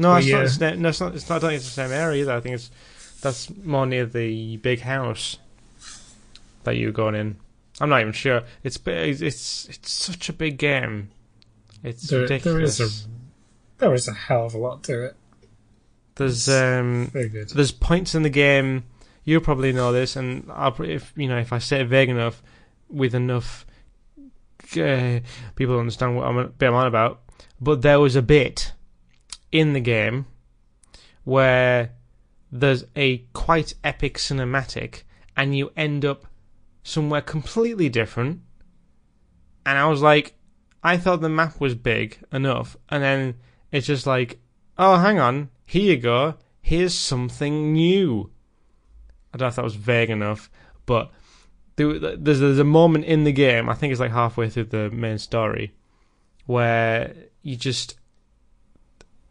No, 0.00 0.08
Well, 0.10 0.18
it's 0.18 0.26
not, 0.28 0.38
yeah. 0.38 0.44
it's 0.44 0.60
not. 0.60 0.78
No, 0.78 0.88
it's 0.90 1.00
not. 1.00 1.14
It's 1.14 1.28
not. 1.28 1.36
I 1.36 1.38
don't 1.40 1.50
think 1.50 1.56
it's 1.60 1.64
the 1.74 1.82
same 1.82 1.92
area 1.92 2.22
either. 2.22 2.32
I 2.32 2.40
think 2.40 2.54
it's 2.54 2.70
that's 3.20 3.50
more 3.64 3.84
near 3.86 4.06
the 4.06 4.56
big 4.58 4.80
house 4.80 5.38
that 6.64 6.76
you 6.76 6.86
were 6.86 6.92
going 6.92 7.14
in. 7.16 7.36
I'm 7.80 7.88
not 7.88 8.00
even 8.00 8.12
sure. 8.12 8.42
It's 8.62 8.76
bi- 8.78 8.92
it's 8.92 9.20
it's, 9.20 9.68
it's 9.68 9.90
such 9.90 10.28
a 10.28 10.32
big 10.32 10.56
game. 10.58 11.10
It's 11.82 12.02
There- 12.08 12.20
there 12.26 12.38
ridiculous. 12.38 12.80
is 12.80 13.06
There 13.78 13.94
is 13.94 14.06
a 14.08 14.12
hell 14.12 14.46
of 14.46 14.54
a 14.54 14.58
lot 14.58 14.82
to 14.84 15.04
it. 15.06 15.16
There's 16.16 16.48
um 16.48 17.06
Very 17.12 17.28
good. 17.28 17.50
there's 17.50 17.70
points 17.72 18.14
in 18.14 18.22
the 18.22 18.30
game. 18.30 18.84
You 19.24 19.40
probably 19.40 19.72
know 19.72 19.92
this, 19.92 20.16
and 20.16 20.50
I'll 20.52 20.74
if 20.82 21.12
you 21.16 21.28
know 21.28 21.38
if 21.38 21.52
I 21.52 21.58
say 21.58 21.80
it 21.80 21.86
vague 21.88 22.08
enough, 22.08 22.42
with 22.88 23.14
enough 23.14 23.66
uh, 24.76 25.20
people 25.54 25.78
understand 25.78 26.16
what 26.16 26.26
I'm, 26.26 26.52
bit 26.58 26.68
I'm 26.68 26.74
on 26.74 26.86
about. 26.86 27.20
But 27.60 27.82
there 27.82 28.00
was 28.00 28.16
a 28.16 28.22
bit 28.22 28.72
in 29.50 29.72
the 29.72 29.80
game 29.80 30.26
where 31.24 31.92
there's 32.50 32.84
a 32.96 33.18
quite 33.32 33.74
epic 33.84 34.16
cinematic, 34.18 35.02
and 35.36 35.56
you 35.56 35.70
end 35.76 36.04
up 36.04 36.26
somewhere 36.82 37.20
completely 37.20 37.88
different. 37.88 38.40
And 39.66 39.78
I 39.78 39.86
was 39.86 40.00
like, 40.00 40.34
I 40.82 40.96
thought 40.96 41.20
the 41.20 41.28
map 41.28 41.60
was 41.60 41.74
big 41.74 42.18
enough, 42.32 42.76
and 42.88 43.02
then 43.02 43.34
it's 43.70 43.86
just 43.86 44.06
like, 44.06 44.40
oh, 44.78 44.96
hang 44.96 45.18
on, 45.18 45.50
here 45.66 45.94
you 45.94 45.96
go. 45.98 46.34
Here's 46.60 46.94
something 46.94 47.72
new. 47.72 48.30
I 49.32 49.38
don't 49.38 49.46
know 49.46 49.48
if 49.48 49.56
that 49.56 49.64
was 49.64 49.74
vague 49.74 50.10
enough, 50.10 50.50
but 50.86 51.10
there, 51.78 52.16
there's 52.16 52.40
there's 52.40 52.58
a 52.58 52.64
moment 52.64 53.04
in 53.06 53.24
the 53.24 53.32
game. 53.32 53.68
I 53.68 53.74
think 53.74 53.92
it's 53.92 54.00
like 54.00 54.10
halfway 54.10 54.50
through 54.50 54.64
the 54.64 54.90
main 54.90 55.18
story 55.18 55.72
where 56.46 57.14
you 57.42 57.56
just 57.56 57.96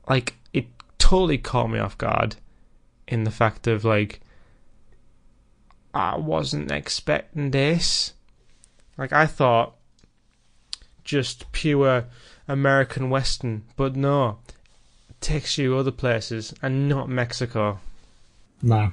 like 0.09 0.35
it 0.53 0.65
totally 0.97 1.37
caught 1.37 1.69
me 1.69 1.79
off 1.79 1.97
guard 1.97 2.37
in 3.07 3.23
the 3.23 3.31
fact 3.31 3.67
of 3.67 3.83
like 3.83 4.21
I 5.93 6.17
wasn't 6.17 6.71
expecting 6.71 7.51
this. 7.51 8.13
Like 8.97 9.13
I 9.13 9.25
thought 9.25 9.75
just 11.03 11.51
pure 11.51 12.05
American 12.47 13.09
Western, 13.09 13.63
but 13.75 13.95
no, 13.95 14.39
it 15.09 15.19
takes 15.21 15.57
you 15.57 15.77
other 15.77 15.91
places 15.91 16.53
and 16.61 16.87
not 16.87 17.09
Mexico. 17.09 17.79
No. 18.61 18.91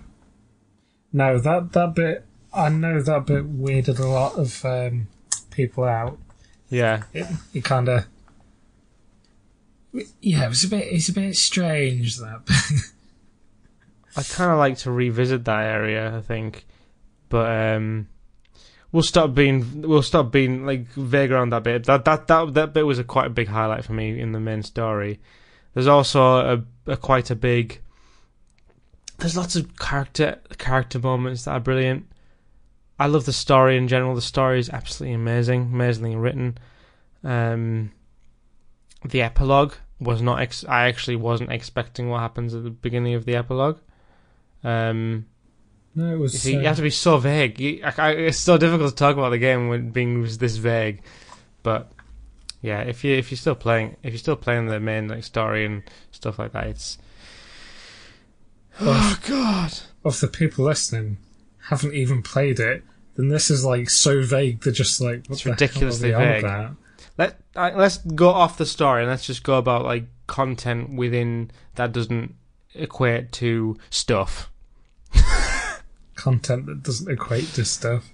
No, 1.13 1.39
that 1.39 1.73
that 1.73 1.95
bit 1.95 2.25
I 2.55 2.69
know 2.69 3.03
that 3.03 3.27
bit 3.27 3.61
weirded 3.61 3.99
a 3.99 4.07
lot 4.07 4.35
of 4.39 4.65
um, 4.65 5.09
people 5.51 5.85
out. 5.85 6.19
Yeah, 6.69 7.03
It, 7.13 7.27
it 7.53 7.65
kind 7.65 7.89
of 7.89 8.07
yeah, 10.21 10.47
it 10.47 10.49
was 10.49 10.65
a 10.65 10.69
bit 10.69 10.87
it's 10.91 11.09
a 11.09 11.13
bit 11.13 11.37
strange 11.37 12.19
that. 12.19 12.45
bit. 12.47 12.57
I 14.17 14.23
kind 14.23 14.51
of 14.53 14.59
like 14.59 14.79
to 14.79 14.91
revisit 14.91 15.45
that 15.45 15.65
area. 15.65 16.17
I 16.17 16.21
think, 16.21 16.67
but 17.29 17.51
um, 17.51 18.09
we'll 18.93 19.03
stop 19.03 19.35
being 19.35 19.83
we'll 19.83 20.03
stop 20.03 20.33
being 20.33 20.67
like 20.67 20.87
vague 20.89 21.33
around 21.33 21.51
that 21.51 21.63
bit. 21.63 21.85
That 21.85 22.05
that 22.05 22.27
that 22.29 22.55
that 22.55 22.73
bit 22.73 22.87
was 22.87 22.99
a 22.99 23.05
quite 23.05 23.27
a 23.27 23.31
big 23.31 23.49
highlight 23.49 23.85
for 23.85 23.93
me 23.93 24.19
in 24.19 24.33
the 24.33 24.41
main 24.41 24.63
story. 24.63 25.21
There's 25.75 25.89
also 25.89 26.23
a, 26.87 26.93
a 26.93 26.97
quite 26.97 27.31
a 27.31 27.37
big. 27.37 27.81
There's 29.19 29.37
lots 29.37 29.55
of 29.57 29.77
character 29.79 30.41
character 30.59 30.99
moments 30.99 31.45
that 31.45 31.53
are 31.53 31.61
brilliant. 31.61 32.07
I 32.99 33.07
love 33.07 33.25
the 33.25 33.33
story 33.33 33.77
in 33.77 33.89
general. 33.89 34.15
The 34.15 34.23
story 34.23 34.59
is 34.61 34.71
absolutely 34.71 35.15
amazing, 35.15 35.63
amazingly 35.63 36.17
written. 36.17 36.59
Um, 37.25 37.93
the 39.05 39.23
epilogue 39.23 39.75
was 39.99 40.23
not. 40.23 40.41
Ex- 40.41 40.65
I 40.65 40.89
actually 40.89 41.17
wasn't 41.17 41.51
expecting 41.51 42.09
what 42.09 42.21
happens 42.21 42.55
at 42.55 42.63
the 42.63 42.71
beginning 42.71 43.15
of 43.15 43.25
the 43.25 43.35
epilogue. 43.37 43.79
Um, 44.63 45.27
no, 45.95 46.07
it 46.07 46.13
you, 46.13 46.19
was. 46.21 46.41
see, 46.41 46.53
you 46.55 46.61
uh, 46.61 46.65
have 46.65 46.77
to 46.77 46.83
be 46.83 46.91
so 46.91 47.19
vague. 47.19 47.59
You, 47.59 47.81
I, 47.85 47.93
I, 47.99 48.11
it's 48.13 48.39
so 48.39 48.57
difficult 48.59 48.91
to 48.91 48.97
talk 48.97 49.17
about 49.17 49.31
the 49.31 49.39
game 49.39 49.69
when 49.69 49.91
being 49.91 50.23
this 50.23 50.57
vague. 50.57 51.03
But 51.63 51.91
yeah, 52.63 52.83
if 52.83 53.03
you 53.03 53.17
if 53.17 53.31
you're 53.31 53.39
still 53.39 53.55
playing, 53.57 53.97
if 54.03 54.13
you're 54.13 54.19
still 54.19 54.37
playing 54.37 54.67
the 54.67 54.79
main 54.79 55.09
like 55.09 55.25
story 55.25 55.67
and 55.67 55.83
stuff 56.13 56.39
like 56.39 56.53
that, 56.53 56.69
it's 56.69 56.99
oh 58.81 59.19
god. 59.27 59.73
of 60.05 60.21
the 60.21 60.29
people 60.29 60.65
listening 60.65 61.19
haven't 61.69 61.95
even 61.95 62.23
played 62.23 62.61
it, 62.61 62.83
then 63.17 63.29
this 63.29 63.51
is 63.51 63.65
like 63.65 63.91
so 63.91 64.23
vague. 64.23 64.63
They're 64.63 64.73
just 64.73 65.01
like, 65.01 65.29
It's 65.31 65.47
ridiculously 65.47 66.11
hell 66.13 66.21
are 66.23 66.25
they 66.27 66.41
vague. 66.43 66.77
Let 67.17 67.41
uh, 67.55 67.71
let's 67.77 67.99
go 67.99 68.29
off 68.31 68.59
the 68.59 68.67
story 68.67 69.03
and 69.03 69.11
let's 69.11 69.27
just 69.27 69.43
go 69.45 69.57
about 69.59 69.85
like 69.85 70.07
content 70.27 70.95
within 70.97 71.51
that 71.77 71.93
doesn't 71.93 72.35
equate 72.75 73.31
to 73.33 73.77
stuff. 73.91 74.51
Content 76.17 76.67
that 76.67 76.83
doesn't 76.83 77.11
equate 77.11 77.47
to 77.55 77.65
stuff. 77.65 78.11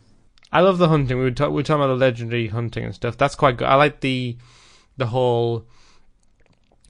I 0.52 0.61
love 0.61 0.78
the 0.78 0.88
hunting. 0.88 1.19
We 1.19 1.25
were, 1.25 1.30
talk- 1.30 1.50
we 1.50 1.57
were 1.57 1.62
talking 1.62 1.83
about 1.85 1.95
the 1.95 2.00
legendary 2.04 2.49
hunting 2.49 2.85
and 2.85 2.95
stuff. 2.95 3.16
That's 3.16 3.35
quite 3.35 3.57
good. 3.57 3.69
I 3.69 3.75
like 3.75 4.00
the 4.00 4.37
the 4.97 5.07
whole, 5.07 5.64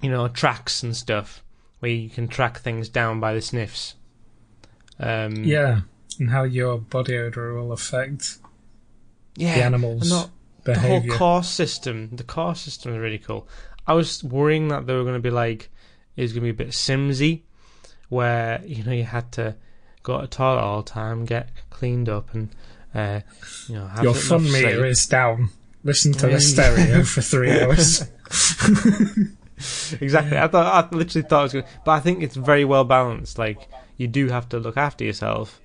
you 0.01 0.11
know, 0.11 0.29
tracks 0.29 0.83
and 0.83 0.97
stuff 0.97 1.45
where 1.81 1.91
you 1.91 2.09
can 2.09 2.27
track 2.29 2.59
things 2.61 2.89
down 2.89 3.21
by 3.21 3.35
the 3.35 3.41
sniffs. 3.41 3.95
Um, 4.99 5.45
Yeah, 5.45 5.81
and 6.21 6.31
how 6.31 6.45
your 6.45 6.79
body 6.79 7.17
odor 7.17 7.55
will 7.55 7.73
affect 7.73 8.39
yeah. 9.35 9.57
the 9.57 9.65
animals' 9.65 10.09
not- 10.09 10.31
the 10.65 10.79
whole 10.79 11.01
behavior. 11.01 11.17
core 11.19 11.43
system. 11.43 12.11
The 12.13 12.23
core 12.23 12.55
system 12.55 12.93
is 12.93 12.99
really 12.99 13.19
cool. 13.19 13.49
I 13.87 13.95
was 13.95 14.23
worrying 14.23 14.69
that 14.69 14.87
they 14.87 14.93
were 14.95 15.03
going 15.03 15.15
to 15.15 15.21
be 15.21 15.31
like, 15.31 15.71
it 16.17 16.23
was 16.23 16.33
going 16.35 16.43
to 16.47 16.53
be 16.53 16.63
a 16.63 16.67
bit 16.67 16.75
Simsy, 16.75 17.43
where 18.11 18.61
you 18.67 18.85
know 18.85 18.93
you 18.93 19.05
had 19.05 19.33
to 19.33 19.57
go 20.03 20.17
to 20.17 20.23
the 20.23 20.29
toilet 20.29 20.61
all 20.61 20.83
the 20.83 20.91
time, 20.91 21.25
get 21.25 21.49
cleaned 21.71 22.09
up, 22.11 22.35
and 22.35 22.51
uh, 22.95 23.21
you 23.69 23.77
know 23.77 23.87
have 23.87 24.05
your 24.05 24.13
fun 24.15 24.45
meter 24.45 24.73
sleep. 24.75 24.85
is 24.85 25.07
down. 25.07 25.49
Listen 25.83 26.13
to 26.13 26.29
Yeah. 26.29 26.35
the 26.35 26.41
stereo 26.43 27.03
for 27.05 27.23
three 27.23 27.51
hours. 27.63 28.03
exactly. 30.01 30.37
I 30.39 30.47
thought 30.49 30.93
I 30.93 30.95
literally 30.97 31.27
thought 31.27 31.41
it 31.41 31.43
was 31.45 31.53
good, 31.53 31.65
but 31.85 31.93
I 31.93 32.01
think 32.01 32.23
it's 32.23 32.37
very 32.37 32.65
well 32.67 32.85
balanced. 32.85 33.39
Like 33.39 33.67
you 33.97 34.07
do 34.09 34.29
have 34.29 34.49
to 34.51 34.59
look 34.59 34.77
after 34.77 35.05
yourself, 35.05 35.59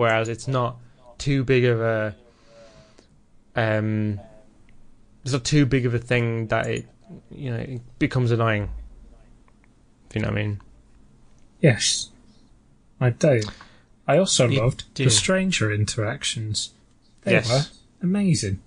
whereas 0.00 0.28
it's 0.28 0.48
not 0.48 0.76
too 1.18 1.44
big 1.44 1.64
of 1.64 1.80
a 1.80 2.14
um. 3.54 4.18
It's 5.22 5.32
not 5.34 5.44
too 5.44 5.66
big 5.66 5.84
of 5.86 5.92
a 5.94 5.98
thing 5.98 6.46
that 6.46 6.66
it, 6.66 6.86
you 7.30 7.50
know, 7.50 7.58
it 7.58 7.82
becomes 7.98 8.30
annoying. 8.30 8.70
If 10.08 10.16
you 10.16 10.22
know 10.22 10.28
what 10.28 10.38
I 10.38 10.42
mean. 10.42 10.60
yes, 11.60 12.08
I 13.00 13.10
do. 13.10 13.42
I 14.08 14.16
also 14.18 14.48
You 14.48 14.60
loved 14.62 14.84
do. 14.94 15.04
the 15.04 15.10
stranger 15.10 15.70
interactions. 15.72 16.70
They 17.22 17.32
Yes. 17.32 17.48
were 17.48 17.64
amazing. 18.02 18.60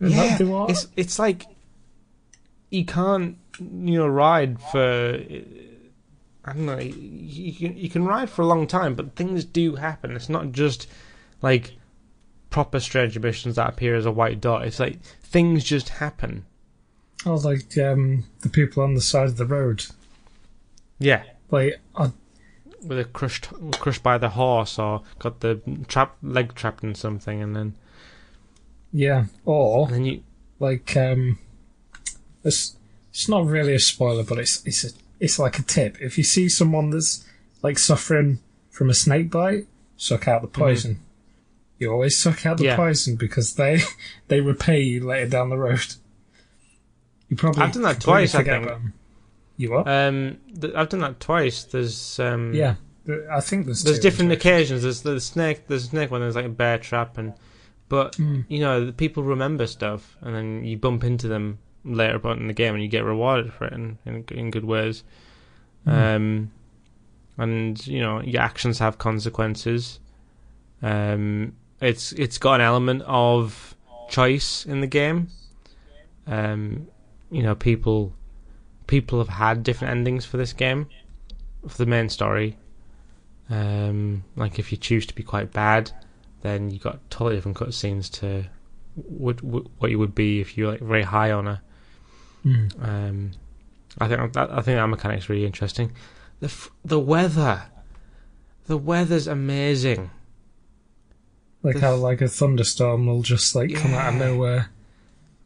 Yeah, 0.00 0.38
it's 0.68 0.86
it's 0.96 1.18
like 1.18 1.46
you 2.70 2.84
can't 2.84 3.36
you 3.58 3.98
know 3.98 4.06
ride 4.06 4.60
for 4.62 5.18
I 6.50 6.52
don't 6.52 6.66
know 6.66 6.78
you, 6.78 6.92
you 6.92 7.52
can 7.52 7.76
you 7.76 7.88
can 7.88 8.04
ride 8.04 8.30
for 8.30 8.42
a 8.42 8.46
long 8.46 8.66
time, 8.66 8.94
but 8.94 9.14
things 9.14 9.44
do 9.44 9.76
happen. 9.76 10.16
It's 10.16 10.28
not 10.28 10.52
just 10.52 10.86
like 11.42 11.74
proper 12.50 12.80
stranger 12.80 13.20
missions 13.20 13.56
that 13.56 13.68
appear 13.68 13.94
as 13.94 14.06
a 14.06 14.10
white 14.10 14.40
dot. 14.40 14.66
It's 14.66 14.80
like 14.80 15.00
things 15.02 15.64
just 15.64 15.88
happen. 15.88 16.44
Oh, 17.26 17.34
like 17.34 17.76
um, 17.78 18.24
the 18.40 18.48
people 18.48 18.82
on 18.82 18.94
the 18.94 19.00
side 19.00 19.28
of 19.28 19.36
the 19.36 19.46
road. 19.46 19.86
Yeah, 20.98 21.22
Like, 21.50 21.80
I, 21.94 22.10
with 22.82 22.98
a 22.98 23.04
crushed 23.04 23.48
crushed 23.72 24.02
by 24.02 24.18
the 24.18 24.30
horse 24.30 24.78
or 24.78 25.02
got 25.18 25.40
the 25.40 25.60
trap 25.88 26.16
leg 26.22 26.54
trapped 26.54 26.82
in 26.82 26.94
something, 26.94 27.42
and 27.42 27.54
then 27.54 27.74
yeah. 28.92 29.26
Or 29.44 29.86
and 29.86 29.94
then 29.94 30.04
you 30.04 30.22
like, 30.58 30.96
um, 30.96 31.38
it's 32.44 32.76
it's 33.10 33.28
not 33.28 33.46
really 33.46 33.74
a 33.74 33.80
spoiler, 33.80 34.22
but 34.22 34.38
it's 34.38 34.64
it's 34.64 34.84
a 34.84 34.90
it's 35.20 35.38
like 35.38 35.58
a 35.58 35.62
tip. 35.62 35.96
If 36.00 36.16
you 36.18 36.24
see 36.24 36.48
someone 36.48 36.90
that's 36.90 37.24
like 37.62 37.78
suffering 37.78 38.38
from 38.70 38.88
a 38.90 38.94
snake 38.94 39.30
bite, 39.30 39.66
suck 39.96 40.28
out 40.28 40.42
the 40.42 40.48
poison. 40.48 41.00
You 41.78 41.92
always 41.92 42.18
suck 42.18 42.44
out 42.46 42.58
the 42.58 42.64
Yeah. 42.64 42.76
poison 42.76 43.16
because 43.16 43.54
they 43.54 43.80
they 44.28 44.40
repay 44.40 44.80
you 44.82 45.04
later 45.06 45.28
down 45.30 45.50
the 45.50 45.58
road. 45.58 45.94
You 47.28 47.36
probably 47.36 47.62
I've 47.62 47.72
done 47.72 47.82
that 47.82 48.00
twice, 48.00 48.34
I 48.34 48.42
think 48.42 48.70
you 49.56 49.72
what? 49.72 49.88
Um, 49.88 50.38
th- 50.60 50.72
I've 50.74 50.88
done 50.88 51.00
that 51.00 51.18
twice. 51.20 51.64
There's 51.64 52.18
um, 52.20 52.54
yeah, 52.54 52.76
I 53.30 53.40
think 53.40 53.66
there's 53.66 53.82
there's 53.82 53.98
different 53.98 54.30
occasions. 54.32 54.82
There's 54.82 55.02
the 55.02 55.20
snake. 55.20 55.66
There's 55.66 55.84
a 55.84 55.88
snake 55.88 56.10
one. 56.10 56.20
There's 56.20 56.36
like 56.36 56.44
a 56.44 56.48
bear 56.50 56.78
trap, 56.78 57.18
and 57.18 57.34
but 57.88 58.12
Mm. 58.16 58.44
you 58.48 58.60
know 58.60 58.84
the 58.86 58.92
people 58.92 59.22
remember 59.24 59.66
stuff, 59.66 60.16
and 60.20 60.34
then 60.34 60.64
you 60.64 60.76
bump 60.78 61.02
into 61.04 61.26
them 61.28 61.58
later 61.88 62.26
on 62.26 62.38
in 62.38 62.46
the 62.46 62.52
game, 62.52 62.74
and 62.74 62.82
you 62.82 62.88
get 62.88 63.04
rewarded 63.04 63.52
for 63.52 63.66
it 63.66 63.72
in 63.72 63.98
in, 64.04 64.24
in 64.30 64.50
good 64.50 64.64
ways. 64.64 65.04
Mm. 65.86 66.16
Um, 66.16 66.52
and 67.38 67.86
you 67.86 68.00
know 68.00 68.20
your 68.20 68.42
actions 68.42 68.78
have 68.78 68.98
consequences. 68.98 70.00
Um, 70.82 71.54
it's 71.80 72.12
it's 72.12 72.38
got 72.38 72.54
an 72.54 72.66
element 72.66 73.02
of 73.06 73.76
choice 74.08 74.66
in 74.66 74.80
the 74.80 74.86
game. 74.86 75.28
Um, 76.26 76.88
you 77.30 77.42
know 77.42 77.54
people 77.54 78.12
people 78.86 79.18
have 79.18 79.28
had 79.28 79.62
different 79.62 79.92
endings 79.92 80.24
for 80.24 80.36
this 80.36 80.52
game 80.52 80.88
for 81.66 81.76
the 81.76 81.86
main 81.86 82.08
story. 82.08 82.56
Um, 83.50 84.24
like 84.36 84.58
if 84.58 84.72
you 84.72 84.78
choose 84.78 85.06
to 85.06 85.14
be 85.14 85.22
quite 85.22 85.52
bad, 85.52 85.90
then 86.42 86.70
you 86.70 86.78
got 86.78 86.98
totally 87.10 87.36
different 87.36 87.56
cutscenes 87.56 88.10
to 88.20 88.44
what 88.94 89.42
what 89.42 89.90
you 89.90 89.98
would 89.98 90.14
be 90.14 90.40
if 90.40 90.58
you're 90.58 90.72
like 90.72 90.80
very 90.80 91.02
high 91.02 91.30
on 91.30 91.46
a. 91.46 91.62
Mm. 92.48 92.82
Um, 92.88 93.30
I 93.98 94.08
think 94.08 94.32
that 94.32 94.50
I 94.50 94.62
think 94.62 94.76
that 94.78 94.86
mechanic's 94.86 95.28
really 95.28 95.44
interesting. 95.46 95.92
The 96.40 96.46
f- 96.46 96.70
the 96.84 97.00
weather, 97.00 97.64
the 98.66 98.76
weather's 98.78 99.26
amazing. 99.26 100.10
Like 101.62 101.74
the 101.74 101.80
how 101.80 101.94
f- 101.94 102.00
like 102.00 102.20
a 102.20 102.28
thunderstorm 102.28 103.06
will 103.06 103.22
just 103.22 103.54
like 103.54 103.74
come 103.74 103.92
out 103.94 104.14
of 104.14 104.18
nowhere. 104.20 104.70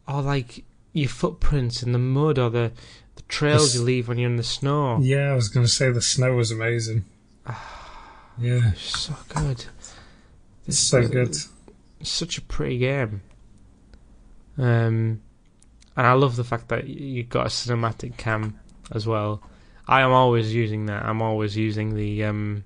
Or 0.07 0.21
like 0.23 0.65
your 0.93 1.09
footprints 1.09 1.83
in 1.83 1.93
the 1.93 1.99
mud, 1.99 2.39
or 2.39 2.51
the 2.51 2.73
the 3.17 3.23
trails 3.23 3.73
This- 3.73 3.77
you 3.77 3.83
leave 3.83 4.09
when 4.09 4.19
you're 4.19 4.31
in 4.31 4.37
the 4.37 4.43
snow. 4.43 4.99
Yeah, 5.01 5.33
I 5.33 5.35
was 5.35 5.49
gonna 5.49 5.69
say 5.69 5.91
the 5.91 6.03
snow 6.03 6.35
was 6.35 6.51
amazing. 6.51 7.05
yeah, 8.39 8.73
So 8.77 9.15
good. 9.29 9.65
it's 10.67 10.79
so 10.79 11.07
good. 11.09 11.37
such 12.03 12.39
a 12.39 12.43
pretty 12.43 12.79
game. 12.79 13.23
Um, 14.59 15.23
and 15.97 16.07
I 16.07 16.13
love 16.13 16.37
the 16.37 16.45
fact 16.45 16.69
that 16.69 16.85
y- 16.85 16.91
you 16.91 17.23
got 17.25 17.47
a 17.47 17.51
cinematic 17.51 18.17
cam 18.17 18.59
as 18.93 19.07
well. 19.07 19.43
I 19.87 20.01
am 20.03 20.13
always 20.13 20.55
using 20.55 20.87
that. 20.87 21.05
I'm 21.05 21.21
always 21.23 21.57
using 21.57 21.95
the, 21.95 22.25
um, 22.25 22.65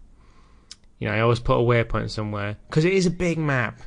you 0.98 1.08
know, 1.08 1.14
I 1.14 1.20
always 1.20 1.40
put 1.40 1.54
a 1.58 1.62
waypoint 1.62 2.10
somewhere 2.10 2.56
because 2.68 2.84
it 2.84 2.92
is 2.92 3.06
a 3.06 3.10
big 3.10 3.38
map, 3.38 3.80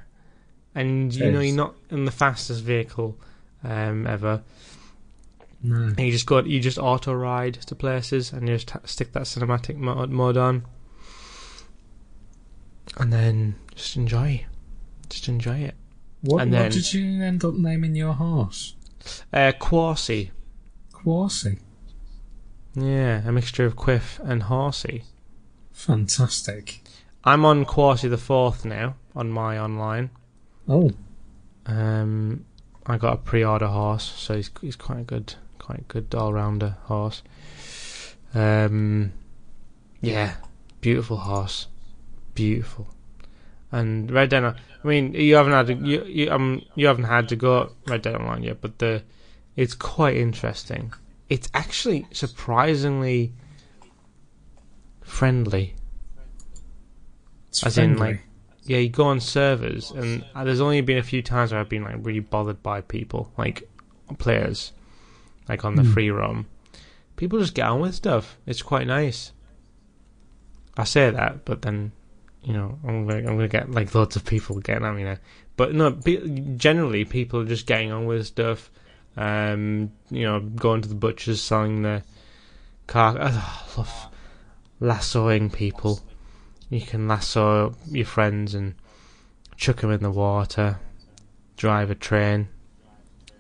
and 0.76 1.14
you 1.14 1.32
know 1.32 1.40
you're 1.40 1.56
not 1.56 1.76
in 1.90 2.06
the 2.06 2.12
fastest 2.12 2.64
vehicle 2.64 3.18
um, 3.64 4.08
ever. 4.08 4.42
No. 5.62 5.76
And 5.76 6.00
you 6.00 6.12
just 6.12 6.26
got 6.26 6.48
you 6.48 6.60
just 6.60 6.78
auto 6.78 7.14
ride 7.14 7.56
to 7.56 7.76
places, 7.76 8.32
and 8.34 8.48
you 8.48 8.58
just 8.58 8.72
stick 8.86 9.12
that 9.14 9.24
cinematic 9.24 9.76
mode, 9.76 10.10
mode 10.10 10.38
on, 10.38 10.66
and 12.98 13.12
then 13.14 13.56
just 13.76 13.96
enjoy, 13.96 14.46
just 15.10 15.28
enjoy 15.28 15.58
it. 15.60 15.76
What, 16.22 16.38
what 16.38 16.52
then- 16.52 16.72
did 16.72 16.94
you 16.94 17.24
end 17.24 17.44
up 17.46 17.54
naming 17.54 17.96
your 17.96 18.14
horse? 18.14 18.76
Uh, 19.34 19.52
Quasi. 19.60 20.32
Quarsy. 20.94 21.60
Yeah, 22.76 23.28
a 23.28 23.32
mixture 23.32 23.66
of 23.66 23.76
Quiff 23.76 24.20
and 24.20 24.44
Horsey. 24.44 25.04
Fantastic. 25.72 26.82
I'm 27.24 27.46
on 27.46 27.66
Quasi 27.66 28.08
the 28.08 28.18
fourth 28.18 28.66
now 28.66 28.96
on 29.16 29.30
my 29.32 29.58
online. 29.58 30.10
Oh, 30.68 30.92
Um, 31.66 32.46
I 32.86 32.98
got 32.98 33.14
a 33.14 33.18
pre-order 33.18 33.68
horse, 33.68 34.04
so 34.04 34.36
he's 34.36 34.50
he's 34.62 34.76
quite 34.76 35.00
a 35.00 35.04
good, 35.04 35.36
quite 35.58 35.80
a 35.80 35.84
good 35.84 36.14
all-rounder 36.16 36.78
horse. 36.84 37.22
Um, 38.34 39.14
yeah, 40.02 40.36
beautiful 40.82 41.18
horse, 41.18 41.68
beautiful. 42.36 42.88
And 43.72 44.10
Red 44.12 44.30
Dead, 44.32 44.44
I 44.44 44.56
mean, 44.88 45.14
you 45.14 45.36
haven't 45.36 45.54
had 45.54 45.68
to, 45.68 45.74
you 45.76 46.04
you 46.06 46.32
um 46.32 46.62
you 46.76 46.88
haven't 46.88 47.04
had 47.06 47.30
to 47.30 47.36
go 47.36 47.72
Red 47.88 48.02
Dead 48.02 48.16
Online 48.16 48.44
yet, 48.44 48.62
but 48.62 48.80
the 48.80 49.04
it's 49.56 49.76
quite 49.76 50.18
interesting. 50.18 50.94
It's 51.30 51.50
actually 51.54 52.08
surprisingly 52.12 53.34
friendly. 55.02 55.76
it's 57.50 57.64
As 57.66 57.78
in, 57.78 57.98
like, 57.98 58.22
yeah, 58.64 58.78
you 58.78 58.90
go 58.90 59.06
on 59.06 59.20
servers, 59.20 59.92
and 59.92 60.24
there's 60.44 60.62
only 60.62 60.82
been 60.82 60.98
a 60.98 61.04
few 61.04 61.22
times 61.22 61.52
where 61.52 61.60
I've 61.60 61.70
been 61.70 61.84
like 61.84 61.98
really 62.00 62.20
bothered 62.20 62.64
by 62.64 62.82
people, 62.82 63.32
like 63.38 63.70
players, 64.18 64.72
like 65.48 65.64
on 65.66 65.76
the 65.76 65.84
Hmm. 65.84 65.92
free 65.94 66.10
roam. 66.10 66.48
People 67.16 67.38
just 67.40 67.54
get 67.54 67.68
on 67.68 67.82
with 67.82 67.94
stuff. 67.96 68.38
It's 68.46 68.62
quite 68.62 68.88
nice. 68.88 69.32
I 70.78 70.86
say 70.86 71.10
that, 71.12 71.44
but 71.46 71.62
then, 71.64 71.92
you 72.44 72.54
know, 72.54 72.80
I'm 72.88 73.06
gonna, 73.08 73.20
I'm 73.20 73.36
gonna 73.36 73.48
get 73.48 73.72
like 73.72 73.94
loads 73.94 74.16
of 74.16 74.26
people 74.26 74.60
getting 74.60 74.86
at 74.86 74.96
me 74.96 75.04
now. 75.04 75.18
But 75.58 75.74
no, 75.74 75.92
pe- 75.92 76.56
generally 76.56 77.06
people 77.06 77.42
are 77.42 77.46
just 77.46 77.66
getting 77.66 77.92
on 77.92 78.06
with 78.06 78.28
stuff. 78.28 78.72
Um, 79.18 79.92
you 80.10 80.24
know, 80.24 80.40
going 80.40 80.82
to 80.82 80.90
the 80.90 80.96
butchers, 80.96 81.42
selling 81.42 81.82
the 81.82 82.04
car. 82.88 83.20
I 83.20 83.32
love 83.78 84.08
lassoing 84.80 85.50
people. 85.50 86.00
You 86.70 86.82
can 86.82 87.08
lasso 87.08 87.76
your 87.90 88.06
friends 88.06 88.54
and 88.54 88.76
chuck 89.58 89.78
them 89.78 89.92
in 89.92 90.02
the 90.02 90.12
water, 90.12 90.80
drive 91.58 91.92
a 91.92 91.96
train, 91.96 92.48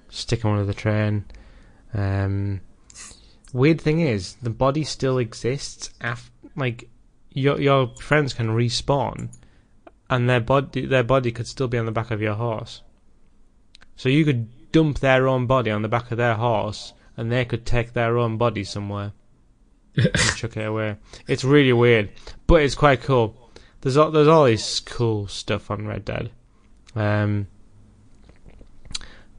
stick 0.09 0.41
them 0.41 0.51
under 0.51 0.65
the 0.65 0.73
train. 0.73 1.25
Um, 1.93 2.62
weird 3.53 3.79
thing 3.79 4.01
is, 4.01 4.35
the 4.41 4.49
body 4.49 4.83
still 4.83 5.17
exists. 5.19 5.91
After, 6.01 6.31
like 6.55 6.89
your 7.31 7.59
your 7.59 7.87
friends 7.95 8.33
can 8.33 8.49
respawn, 8.49 9.29
and 10.09 10.29
their 10.29 10.39
body 10.39 10.85
their 10.85 11.03
body 11.03 11.31
could 11.31 11.47
still 11.47 11.67
be 11.67 11.77
on 11.77 11.85
the 11.85 11.91
back 11.91 12.11
of 12.11 12.21
your 12.21 12.35
horse. 12.35 12.81
So 13.95 14.09
you 14.09 14.25
could 14.25 14.71
dump 14.71 14.99
their 14.99 15.27
own 15.27 15.45
body 15.45 15.71
on 15.71 15.81
the 15.81 15.87
back 15.87 16.11
of 16.11 16.17
their 16.17 16.35
horse, 16.35 16.93
and 17.17 17.31
they 17.31 17.45
could 17.45 17.65
take 17.65 17.93
their 17.93 18.17
own 18.17 18.37
body 18.37 18.63
somewhere 18.63 19.13
and 19.95 20.35
chuck 20.35 20.57
it 20.57 20.65
away. 20.65 20.97
It's 21.27 21.43
really 21.43 21.73
weird, 21.73 22.09
but 22.47 22.61
it's 22.61 22.75
quite 22.75 23.01
cool. 23.01 23.35
There's 23.81 23.97
all, 23.97 24.11
there's 24.11 24.27
all 24.27 24.45
this 24.45 24.79
cool 24.79 25.27
stuff 25.27 25.71
on 25.71 25.87
Red 25.87 26.05
Dead. 26.05 26.31
Um, 26.95 27.47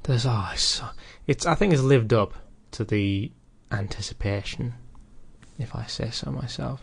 there's 0.05 0.27
oh, 0.27 0.51
it's, 0.53 0.81
it's 1.27 1.47
I 1.47 1.55
think 1.55 1.73
it's 1.73 1.83
lived 1.83 2.13
up 2.13 2.35
to 2.73 2.85
the 2.85 3.33
anticipation, 3.71 4.75
if 5.59 5.75
I 5.75 5.87
say 5.87 6.11
so 6.11 6.31
myself. 6.31 6.83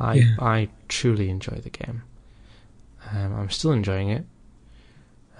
I 0.00 0.14
Yeah. 0.14 0.34
I 0.40 0.68
truly 0.88 1.28
enjoy 1.30 1.56
the 1.62 1.70
game. 1.70 2.02
Um, 3.12 3.34
I'm 3.34 3.50
still 3.50 3.72
enjoying 3.72 4.10
it. 4.10 4.24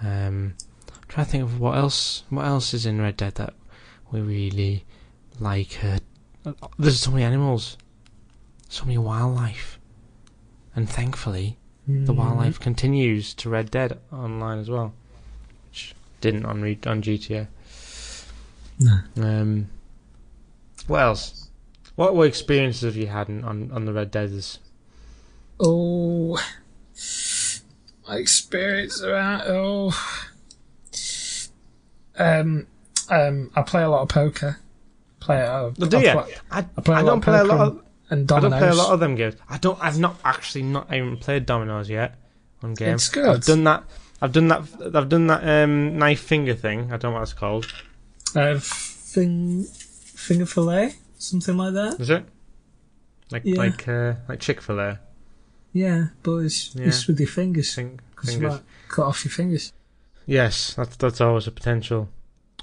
Um, 0.01 0.55
I'm 0.89 1.07
trying 1.07 1.25
to 1.25 1.31
think 1.31 1.43
of 1.43 1.59
what 1.59 1.77
else 1.77 2.23
what 2.29 2.45
else 2.45 2.73
is 2.73 2.85
in 2.85 2.99
Red 3.01 3.17
Dead 3.17 3.35
that 3.35 3.53
we 4.11 4.21
really 4.21 4.85
like. 5.39 5.79
Uh, 5.83 5.99
there's 6.79 6.99
so 6.99 7.11
many 7.11 7.23
animals, 7.23 7.77
so 8.69 8.83
many 8.85 8.97
wildlife, 8.97 9.77
and 10.75 10.89
thankfully 10.89 11.57
Mm. 11.89 12.05
the 12.05 12.13
wildlife 12.13 12.59
continues 12.59 13.33
to 13.33 13.49
Red 13.49 13.71
Dead 13.71 13.97
Online 14.13 14.59
as 14.59 14.69
well, 14.69 14.93
which 15.69 15.95
didn't 16.21 16.45
on 16.45 16.61
re- 16.61 16.77
on 16.85 17.01
GTA. 17.01 17.47
No. 18.79 18.99
Um, 19.17 19.67
what 20.87 21.01
else? 21.01 21.40
What 22.01 22.15
what 22.15 22.27
experiences 22.27 22.81
have 22.81 22.97
you 22.97 23.05
had 23.05 23.29
in, 23.29 23.43
on 23.43 23.69
on 23.71 23.85
the 23.85 23.93
Red 23.93 24.09
Deaders? 24.09 24.57
Oh, 25.59 26.35
my 28.07 28.15
experience 28.15 29.03
around. 29.03 29.43
Oh, 29.45 29.91
um, 32.17 32.65
um, 33.07 33.51
I 33.55 33.61
play 33.61 33.83
a 33.83 33.89
lot 33.89 34.01
of 34.01 34.09
poker. 34.09 34.57
Play. 35.19 35.43
Uh, 35.43 35.51
Oh, 35.51 35.69
do 35.71 35.97
I 35.97 36.01
you? 36.01 36.11
play- 36.11 36.35
I, 36.49 36.59
I 36.59 36.81
play 36.81 36.95
I 36.95 37.03
don't 37.03 37.21
play 37.21 37.37
a 37.37 37.43
lot 37.43 37.59
of 37.67 37.83
and 38.09 38.31
I 38.31 38.39
don't 38.39 38.49
play 38.51 38.69
a 38.69 38.73
lot 38.73 38.91
of 38.93 38.99
them 38.99 39.13
games. 39.13 39.35
I 39.47 39.59
don't. 39.59 39.77
I've 39.79 39.99
not 39.99 40.15
actually 40.25 40.63
not 40.63 40.91
even 40.91 41.17
played 41.17 41.45
dominoes 41.45 41.87
yet 41.87 42.15
on 42.63 42.73
game. 42.73 42.95
It's 42.95 43.09
good. 43.09 43.27
I've 43.27 43.45
done 43.45 43.63
that. 43.65 43.83
I've 44.23 44.31
done 44.31 44.47
that. 44.47 44.63
I've 44.95 45.07
done 45.09 45.27
that 45.27 45.47
um, 45.47 45.99
knife 45.99 46.21
finger 46.21 46.55
thing. 46.55 46.91
I 46.91 46.97
don't 46.97 47.11
know 47.11 47.19
what 47.19 47.21
it's 47.21 47.33
called. 47.33 47.71
Uh, 48.35 48.57
fing, 48.59 49.65
finger 49.65 50.47
fillet, 50.47 50.95
something 51.21 51.57
like 51.57 51.73
that. 51.73 51.99
Is 51.99 52.09
it? 52.09 52.25
Like 53.31 53.43
Yeah. 53.45 53.57
like 53.57 53.87
uh, 53.87 54.13
like 54.27 54.39
Chick 54.39 54.61
Fil 54.61 54.79
A. 54.79 54.99
Yeah, 55.73 56.07
but 56.23 56.37
it's, 56.37 56.75
Yeah. 56.75 56.87
it's 56.87 57.07
with 57.07 57.19
your 57.19 57.29
fingers. 57.29 57.73
Fing- 57.73 57.99
'cause 58.15 58.33
you 58.33 58.39
fingers. 58.41 58.61
cut 58.89 59.05
off 59.05 59.23
your 59.23 59.31
fingers. 59.31 59.71
Yes, 60.25 60.73
that's 60.75 60.95
that's 60.97 61.21
always 61.21 61.47
a 61.47 61.51
potential. 61.51 62.09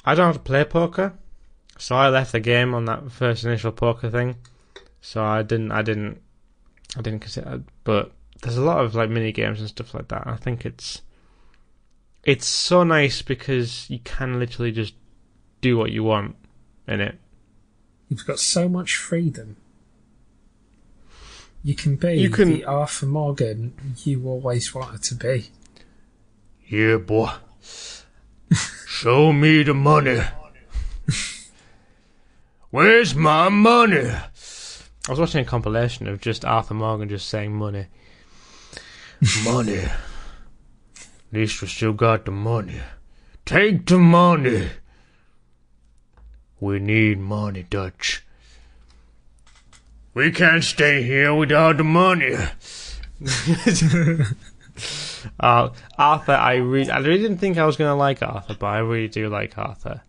I 0.05 0.14
don't 0.14 0.27
how 0.27 0.33
to 0.33 0.38
play 0.38 0.64
poker. 0.64 1.14
So 1.79 1.94
I 1.97 2.09
left 2.09 2.33
the 2.33 2.40
game 2.40 2.75
on 2.75 2.85
that 2.87 3.11
first 3.12 3.44
initial 3.44 3.73
poker 3.73 4.11
thing. 4.11 4.37
So 5.01 5.23
I 5.23 5.42
didn't, 5.42 5.71
I 5.73 5.83
didn't, 5.83 6.21
I 6.97 7.03
didn't 7.03 7.21
consider. 7.21 7.62
But 7.85 8.12
there's 8.42 8.57
a 8.57 8.62
lot 8.62 8.85
of 8.85 8.94
like 8.94 9.11
mini 9.11 9.33
games 9.33 9.61
and 9.61 9.68
stuff 9.68 9.94
like 9.94 10.09
that. 10.09 10.27
I 10.27 10.37
think 10.37 10.66
it's, 10.66 11.03
it's 12.25 12.47
so 12.47 12.83
nice 12.83 13.23
because 13.23 13.88
you 13.88 14.01
can 14.01 14.38
literally 14.40 14.73
just 14.73 14.94
do 15.61 15.77
what 15.79 15.92
you 15.92 16.03
want 16.05 16.35
in 16.88 17.01
it. 17.01 17.18
You've 18.09 18.27
got 18.27 18.38
so 18.38 18.68
much 18.68 18.97
freedom. 18.97 19.57
You 21.62 21.75
can 21.75 21.97
be 21.97 22.14
You 22.14 22.31
can- 22.31 22.51
the 22.51 22.64
Arthur 22.64 23.07
Morgan 23.07 23.75
you 24.05 24.27
always 24.27 24.75
wanted 24.75 25.03
to 25.05 25.14
be. 25.14 25.51
Yeah, 26.66 26.97
boy. 26.99 27.31
Show 28.87 29.33
me 29.33 29.62
the 29.62 29.75
money. 29.75 30.21
Where's 32.71 33.14
my 33.14 33.49
money? 33.49 34.11
I 34.11 35.11
was 35.11 35.18
watching 35.18 35.40
a 35.40 35.44
compilation 35.49 36.07
of 36.07 36.21
just 36.21 36.44
Arthur 36.44 36.75
Morgan 36.75 37.09
just 37.09 37.29
saying 37.29 37.55
money. 37.55 37.87
money. 39.44 39.79
At 39.79 39.92
least 41.33 41.61
we 41.62 41.68
still 41.68 41.92
got 41.94 42.25
the 42.27 42.31
money. 42.31 42.81
Take 43.47 43.87
the 43.87 43.99
money. 43.99 44.68
We 46.61 46.79
need 46.79 47.18
money, 47.18 47.62
Dutch. 47.68 48.25
We 50.14 50.33
can't 50.33 50.64
stay 50.64 51.03
here 51.03 51.35
without 51.35 51.77
the 51.77 51.85
money. 51.85 52.35
Uh, 55.40 55.71
Arthur, 55.99 56.33
I 56.33 56.55
really, 56.57 56.88
I 56.88 56.99
really 56.99 57.18
didn't 57.18 57.38
think 57.38 57.59
I 57.59 57.66
was 57.66 57.77
going 57.77 57.90
to 57.90 57.94
like 57.97 58.23
Arthur, 58.23 58.55
but 58.55 58.66
I 58.68 58.79
really 58.79 59.09
do 59.09 59.29
like 59.29 59.59
Arthur. 59.59 60.03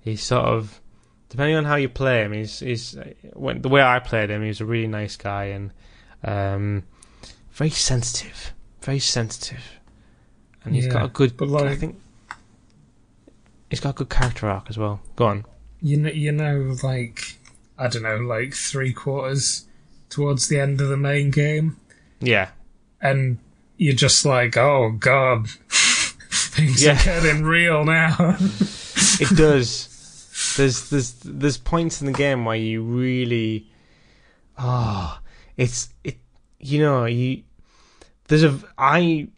He's 0.00 0.22
sort 0.22 0.46
of, 0.46 0.80
depending 1.28 1.56
on 1.56 1.66
how 1.66 1.74
you 1.76 1.90
play 1.90 2.22
him, 2.22 2.32
he's 2.32 2.60
he's 2.60 2.96
when 3.34 3.60
the 3.60 3.68
way 3.68 3.82
I 3.82 3.98
played 3.98 4.30
him, 4.30 4.42
he's 4.42 4.62
a 4.62 4.64
really 4.64 4.86
nice 4.86 5.16
guy 5.16 5.44
and 5.46 5.70
um, 6.24 6.84
very 7.52 7.68
sensitive, 7.68 8.54
very 8.80 8.98
sensitive, 8.98 9.62
and 10.64 10.74
he's 10.74 10.86
Yeah, 10.86 10.92
got 10.94 11.04
a 11.04 11.08
good. 11.08 11.36
but 11.36 11.48
like- 11.48 11.64
I 11.66 11.76
think 11.76 12.00
he's 13.68 13.80
got 13.80 13.90
a 13.90 13.92
good 13.98 14.08
character 14.08 14.48
arc 14.48 14.70
as 14.70 14.78
well. 14.78 15.00
Go 15.16 15.26
on. 15.26 15.44
You 15.80 15.96
know, 15.98 16.10
you 16.10 16.32
know, 16.32 16.76
like 16.82 17.36
I 17.78 17.88
don't 17.88 18.02
know, 18.02 18.16
like 18.16 18.54
three 18.54 18.92
quarters 18.92 19.66
towards 20.10 20.48
the 20.48 20.58
end 20.58 20.80
of 20.80 20.88
the 20.88 20.96
main 20.96 21.30
game, 21.30 21.76
Yeah, 22.20 22.48
and 23.00 23.38
you're 23.76 23.94
just 23.94 24.24
like, 24.24 24.56
oh 24.56 24.90
god, 24.98 25.48
things 25.70 26.82
Yeah. 26.82 27.00
are 27.00 27.04
getting 27.22 27.44
real 27.44 27.84
now. 27.84 28.16
it 29.20 29.36
does. 29.36 29.94
There's 30.56 30.90
there's 30.90 31.12
there's 31.24 31.58
points 31.58 32.00
in 32.00 32.06
the 32.06 32.12
game 32.12 32.44
where 32.44 32.56
you 32.56 32.82
really, 32.82 33.70
ah, 34.56 35.20
it's 35.56 35.88
it. 36.04 36.18
You 36.60 36.80
know, 36.80 37.04
you 37.04 37.42
there's 38.26 38.42
a 38.44 38.58
I. 38.76 39.28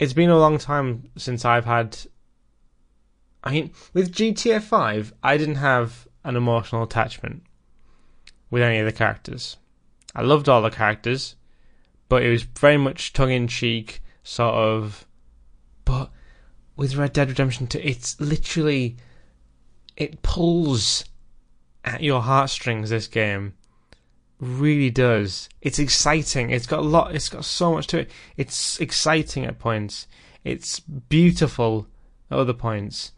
It's 0.00 0.12
been 0.12 0.30
a 0.30 0.38
long 0.38 0.58
time 0.58 1.10
since 1.16 1.44
I've 1.44 1.64
had. 1.64 1.98
I 3.42 3.52
mean, 3.52 3.70
with 3.92 4.14
GTA 4.14 4.62
Five, 4.62 5.12
I 5.22 5.36
didn't 5.36 5.56
have 5.56 6.08
an 6.24 6.36
emotional 6.36 6.82
attachment 6.82 7.42
with 8.50 8.62
any 8.62 8.78
of 8.78 8.86
the 8.86 8.92
characters. 8.92 9.56
I 10.14 10.22
loved 10.22 10.48
all 10.48 10.62
the 10.62 10.70
characters, 10.70 11.36
but 12.08 12.22
it 12.22 12.30
was 12.30 12.42
very 12.42 12.76
much 12.76 13.12
tongue 13.12 13.30
in 13.30 13.46
cheek, 13.46 14.02
sort 14.22 14.54
of. 14.54 15.06
But 15.84 16.10
with 16.76 16.96
Red 16.96 17.12
Dead 17.12 17.28
Redemption 17.28 17.66
2, 17.66 17.78
it's 17.82 18.20
literally 18.20 18.96
it 19.96 20.22
pulls 20.22 21.04
at 21.84 22.02
your 22.02 22.22
heartstrings. 22.22 22.90
This 22.90 23.06
game 23.06 23.54
really 24.40 24.90
does. 24.90 25.48
It's 25.60 25.78
exciting. 25.78 26.50
It's 26.50 26.66
got 26.66 26.80
a 26.80 26.82
lot. 26.82 27.14
It's 27.14 27.28
got 27.28 27.44
so 27.44 27.72
much 27.72 27.88
to 27.88 28.00
it. 28.00 28.10
It's 28.36 28.80
exciting 28.80 29.44
at 29.44 29.58
points. 29.58 30.06
It's 30.44 30.80
beautiful 30.80 31.88
at 32.30 32.38
other 32.38 32.52
points. 32.52 33.12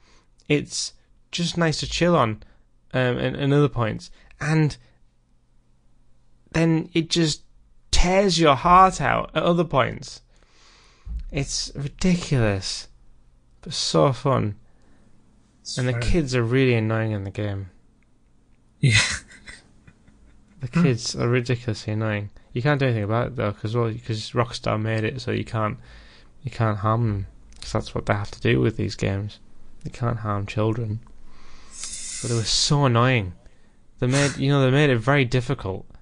It's 0.51 0.93
just 1.31 1.57
nice 1.57 1.79
to 1.81 1.87
chill 1.89 2.17
on, 2.17 2.43
um, 2.93 3.17
and, 3.19 3.37
and 3.37 3.53
other 3.55 3.69
points. 3.69 4.11
And 4.41 4.77
then 6.53 6.91
it 6.93 7.09
just 7.09 7.43
tears 7.93 8.39
your 8.39 8.57
heart 8.57 9.01
out 9.01 9.31
at 9.35 9.43
other 9.45 9.65
points. 9.65 10.23
It's 11.31 11.71
ridiculous, 11.77 12.89
but 13.61 13.73
so 13.73 14.13
fun. 14.13 14.57
And 15.79 15.87
the 15.87 15.93
kids 16.01 16.35
are 16.35 16.43
really 16.43 16.75
annoying 16.75 17.13
in 17.13 17.23
the 17.23 17.31
game. 17.31 17.71
yeah, 18.81 18.99
The 20.61 20.67
kids 20.69 21.15
are 21.15 21.29
ridiculously 21.29 21.93
annoying. 21.93 22.31
You 22.53 22.63
can't 22.63 22.81
do 22.81 22.87
anything 22.87 23.05
about 23.05 23.29
it 23.29 23.37
though, 23.37 23.53
because 23.53 23.77
well, 23.77 23.93
because 23.93 24.33
Rockstar 24.33 24.81
made 24.83 25.05
it 25.05 25.21
so 25.21 25.31
you 25.31 25.45
can't 25.45 25.79
you 26.43 26.51
can't 26.51 26.79
harm 26.79 27.07
them. 27.09 27.27
'Cause 27.61 27.73
that's 27.73 27.95
what 27.95 28.07
they 28.07 28.15
have 28.15 28.31
to 28.33 28.41
do 28.41 28.59
with 28.61 28.77
these 28.77 28.97
games. 28.97 29.39
You 29.85 29.91
can't 29.91 30.19
harm 30.19 30.47
children. 30.47 31.01
But 32.23 32.31
it 32.31 32.35
was 32.35 32.49
so 32.49 32.85
annoying. 32.85 33.33
They 33.99 34.07
made 34.07 34.37
you 34.37 34.51
know 34.51 34.63
they 34.63 34.71
made 34.71 34.91
it 34.91 34.99
very 34.99 35.25
difficult. 35.25 35.87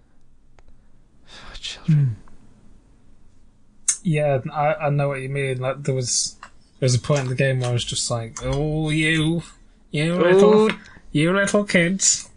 Oh, 1.30 1.54
Children. 1.60 2.16
Hmm. 2.16 3.98
yeah, 4.02 4.40
I, 4.52 4.74
I 4.74 4.90
know 4.90 5.08
what 5.08 5.20
you 5.20 5.28
mean. 5.28 5.58
Like 5.60 5.82
there 5.82 5.94
was 5.94 6.36
there 6.78 6.86
was 6.86 6.94
a 6.94 7.00
point 7.00 7.20
in 7.20 7.28
the 7.28 7.34
game 7.34 7.60
where 7.60 7.70
I 7.70 7.72
was 7.72 7.84
just 7.84 8.10
like, 8.10 8.38
oh 8.42 8.90
you, 8.90 9.42
you 9.90 10.14
oh. 10.14 10.18
little, 10.18 10.72
Oh, 10.72 10.78
you 11.12 11.32
little 11.32 11.64
kids, 11.64 12.30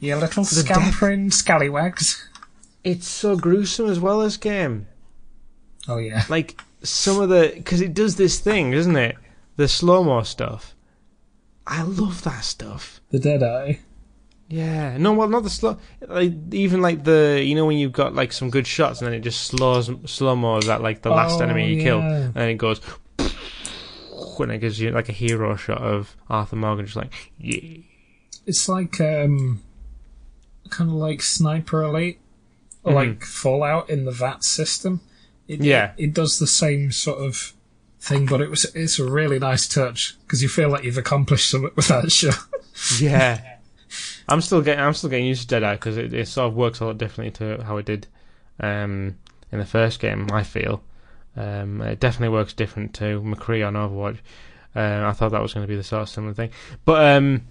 you 0.00 0.14
little 0.16 0.44
The 0.44 0.50
scampering 0.50 1.30
scallywags. 1.30 2.28
it's 2.84 3.08
so 3.08 3.36
gruesome 3.36 3.88
as 3.88 3.98
well 3.98 4.22
as 4.22 4.36
game. 4.36 4.86
Oh 5.88 5.98
yeah, 5.98 6.24
like 6.28 6.60
some 6.82 7.20
of 7.20 7.28
the 7.28 7.52
because 7.56 7.80
it 7.80 7.94
does 7.94 8.16
this 8.16 8.38
thing, 8.38 8.70
doesn't 8.70 8.96
it? 8.96 9.16
The 9.56 9.68
slow 9.68 10.04
mo 10.04 10.22
stuff. 10.22 10.74
I 11.66 11.82
love 11.82 12.22
that 12.24 12.44
stuff. 12.44 13.00
the 13.10 13.18
dead 13.18 13.42
eye. 13.42 13.80
Yeah, 14.48 14.96
no, 14.98 15.12
well, 15.12 15.28
not 15.28 15.42
the 15.42 15.50
slow. 15.50 15.78
Like 16.06 16.32
even 16.52 16.80
like 16.80 17.02
the 17.02 17.42
you 17.44 17.56
know 17.56 17.66
when 17.66 17.78
you've 17.78 17.92
got 17.92 18.14
like 18.14 18.32
some 18.32 18.48
good 18.50 18.66
shots 18.66 19.00
and 19.00 19.06
then 19.08 19.14
it 19.14 19.20
just 19.22 19.42
slows 19.42 19.90
slow 20.04 20.36
mo's 20.36 20.68
at 20.68 20.82
like 20.82 21.02
the 21.02 21.10
last 21.10 21.40
Oh, 21.40 21.44
enemy 21.44 21.74
you 21.74 21.82
kill, 21.82 22.00
and 22.00 22.32
then 22.34 22.48
it 22.50 22.54
goes. 22.54 22.80
When 24.38 24.50
it 24.50 24.58
gives 24.58 24.78
you 24.78 24.90
like 24.90 25.08
a 25.08 25.12
hero 25.12 25.56
shot 25.56 25.80
of 25.80 26.14
Arthur 26.28 26.56
Morgan, 26.56 26.84
just 26.84 26.96
like 26.96 27.12
yeah, 27.38 27.78
It's 28.44 28.68
like 28.68 29.00
um, 29.00 29.62
kind 30.68 30.90
of 30.90 30.96
like 30.96 31.22
Sniper 31.22 31.82
Elite 31.82 32.18
or 32.84 32.92
Mhm. 32.92 32.94
like 32.94 33.24
Fallout 33.24 33.88
in 33.88 34.04
the 34.04 34.10
VATS 34.12 34.46
system. 34.48 35.00
It, 35.48 35.62
Yeah. 35.62 35.92
it, 35.96 36.04
it 36.08 36.14
does 36.14 36.38
the 36.38 36.46
same 36.46 36.92
sort 36.92 37.18
of 37.18 37.54
thing, 38.06 38.26
but 38.26 38.40
it 38.40 38.50
was 38.50 38.64
it's 38.74 38.98
a 38.98 39.04
really 39.04 39.38
nice 39.38 39.66
touch 39.66 40.16
because 40.22 40.42
you 40.42 40.48
feel 40.48 40.68
like 40.68 40.84
you've 40.84 40.98
accomplished 40.98 41.50
something 41.50 41.70
with 41.74 41.88
that 41.88 42.10
shot. 42.10 42.38
yeah. 43.00 43.40
I'm 44.28 44.40
still 44.40 44.60
getting 44.60 44.82
I'm 44.82 44.94
still 44.94 45.10
getting 45.10 45.26
used 45.26 45.42
to 45.42 45.48
Deadeye 45.48 45.74
because 45.74 45.96
it, 45.96 46.12
it 46.12 46.28
sort 46.28 46.48
of 46.48 46.56
works 46.56 46.80
a 46.80 46.86
lot 46.86 46.98
differently 46.98 47.30
to 47.32 47.62
how 47.62 47.76
it 47.76 47.86
did 47.86 48.06
um, 48.60 49.16
in 49.52 49.58
the 49.58 49.64
first 49.64 50.00
game. 50.00 50.28
I 50.32 50.42
feel 50.42 50.82
um, 51.36 51.80
it 51.82 52.00
definitely 52.00 52.34
works 52.34 52.52
different 52.52 52.94
to 52.94 53.20
McCree 53.20 53.66
on 53.66 53.74
Overwatch. 53.74 54.18
Uh, 54.74 55.08
I 55.08 55.12
thought 55.12 55.30
that 55.30 55.42
was 55.42 55.54
going 55.54 55.64
to 55.64 55.68
be 55.68 55.76
the 55.76 55.84
sort 55.84 56.02
of 56.02 56.08
similar 56.08 56.34
thing, 56.34 56.50
but 56.84 57.16
um, 57.16 57.42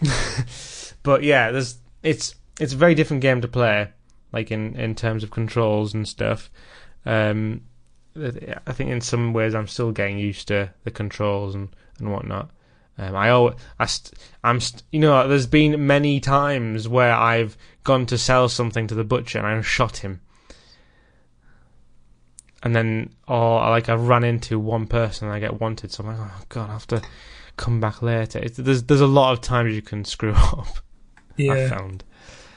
but 1.02 1.22
yeah, 1.22 1.50
there's 1.50 1.78
it's 2.02 2.34
it's 2.58 2.72
a 2.72 2.76
very 2.76 2.94
different 2.94 3.20
game 3.20 3.40
to 3.42 3.48
play, 3.48 3.90
like 4.32 4.50
in 4.50 4.74
in 4.76 4.94
terms 4.94 5.22
of 5.22 5.30
controls 5.30 5.94
and 5.94 6.08
stuff. 6.08 6.50
Um, 7.04 7.62
I 8.14 8.72
think 8.72 8.90
in 8.90 9.00
some 9.00 9.32
ways 9.32 9.54
I'm 9.54 9.66
still 9.68 9.92
getting 9.92 10.18
used 10.18 10.48
to 10.48 10.70
the 10.84 10.90
controls 10.90 11.54
and 11.54 11.68
and 11.98 12.12
whatnot. 12.12 12.50
Um, 12.98 13.16
I 13.16 13.30
always, 13.30 13.54
I 13.78 13.86
st- 13.86 14.18
I'm, 14.44 14.60
st- 14.60 14.82
you 14.92 15.00
know, 15.00 15.26
there's 15.26 15.46
been 15.46 15.86
many 15.86 16.20
times 16.20 16.86
where 16.86 17.14
I've 17.14 17.56
gone 17.84 18.04
to 18.06 18.18
sell 18.18 18.50
something 18.50 18.86
to 18.88 18.94
the 18.94 19.02
butcher 19.04 19.38
and 19.38 19.46
I've 19.46 19.66
shot 19.66 19.96
him, 19.98 20.20
and 22.62 22.76
then, 22.76 23.10
or 23.26 23.60
like 23.70 23.88
I've 23.88 24.06
run 24.08 24.24
into 24.24 24.58
one 24.58 24.86
person 24.86 25.26
and 25.26 25.34
I 25.34 25.40
get 25.40 25.60
wanted, 25.60 25.90
so 25.90 26.04
I'm 26.04 26.10
like, 26.10 26.18
oh 26.20 26.42
god, 26.50 26.68
I 26.70 26.72
have 26.74 26.86
to 26.88 27.02
come 27.56 27.80
back 27.80 28.02
later. 28.02 28.38
It's, 28.38 28.56
there's 28.58 28.82
there's 28.84 29.00
a 29.00 29.06
lot 29.06 29.32
of 29.32 29.40
times 29.40 29.74
you 29.74 29.82
can 29.82 30.04
screw 30.04 30.32
up. 30.36 30.66
I 31.38 31.42
Yeah. 31.42 31.68
found. 31.70 32.04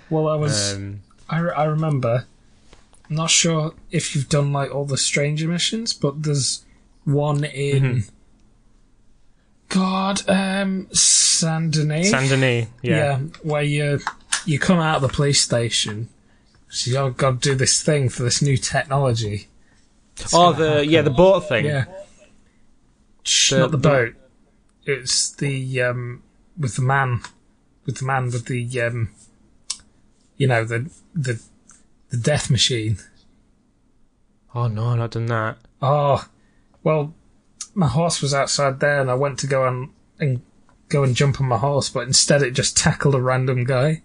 Well, 0.09 0.27
I 0.27 0.35
was. 0.35 0.75
Um, 0.75 1.01
I, 1.29 1.39
re- 1.39 1.53
I 1.55 1.63
remember. 1.65 2.25
I'm 3.09 3.15
not 3.15 3.29
sure 3.29 3.73
if 3.91 4.15
you've 4.15 4.29
done 4.29 4.51
like 4.51 4.73
all 4.73 4.85
the 4.85 4.97
stranger 4.97 5.47
missions, 5.47 5.93
but 5.93 6.23
there's 6.23 6.63
one 7.03 7.43
in. 7.43 7.83
Mhm. 7.83 8.09
God, 9.69 10.21
um, 10.29 10.87
Saint 10.93 11.73
Denis. 11.73 12.09
Saint 12.11 12.29
Denis, 12.29 12.67
yeah. 12.81 13.19
where 13.43 13.63
you 13.63 13.99
you 14.45 14.59
come 14.59 14.79
out 14.79 14.97
of 14.97 15.01
the 15.01 15.07
police 15.09 15.41
station, 15.41 16.07
so 16.69 16.91
you 16.91 17.11
got 17.11 17.41
to 17.41 17.49
do 17.49 17.55
this 17.55 17.81
thing 17.83 18.09
for 18.09 18.23
this 18.23 18.41
new 18.41 18.57
technology. 18.57 19.47
It's 20.17 20.33
Oh, 20.33 20.53
the 20.53 20.69
happen. 20.69 20.89
yeah 20.89 21.01
the 21.01 21.09
boat 21.09 21.47
thing. 21.49 21.65
yeah. 21.65 21.85
The- 23.49 23.57
not 23.59 23.71
the 23.71 23.77
the- 23.77 23.89
boat. 23.89 24.13
It's 24.85 25.31
the 25.31 25.81
um 25.81 26.21
with 26.57 26.75
the 26.75 26.83
man 26.83 27.21
with 27.85 27.97
the 27.97 28.05
man 28.05 28.25
with 28.25 28.45
the 28.45 28.81
um, 28.81 29.09
you 30.37 30.47
know 30.47 30.63
the 30.63 30.89
the 31.15 31.41
the 32.15 32.21
death 32.21 32.49
machine. 32.49 32.97
Oh 34.53 34.67
no, 34.67 34.87
I've 34.87 34.97
not 34.97 35.11
done 35.11 35.25
that. 35.27 35.57
Oh, 35.81 36.25
well, 36.83 37.13
my 37.73 37.87
horse 37.87 38.21
was 38.21 38.33
outside 38.33 38.79
there, 38.79 39.01
and 39.01 39.11
I 39.11 39.15
went 39.15 39.39
to 39.39 39.47
go 39.47 39.65
on 39.65 39.91
and 40.19 40.41
go 40.87 41.03
and 41.03 41.15
jump 41.15 41.41
on 41.41 41.47
my 41.47 41.57
horse, 41.57 41.89
but 41.89 42.07
instead 42.07 42.41
it 42.41 42.51
just 42.51 42.77
tackled 42.77 43.15
a 43.15 43.21
random 43.21 43.65
guy 43.65 44.01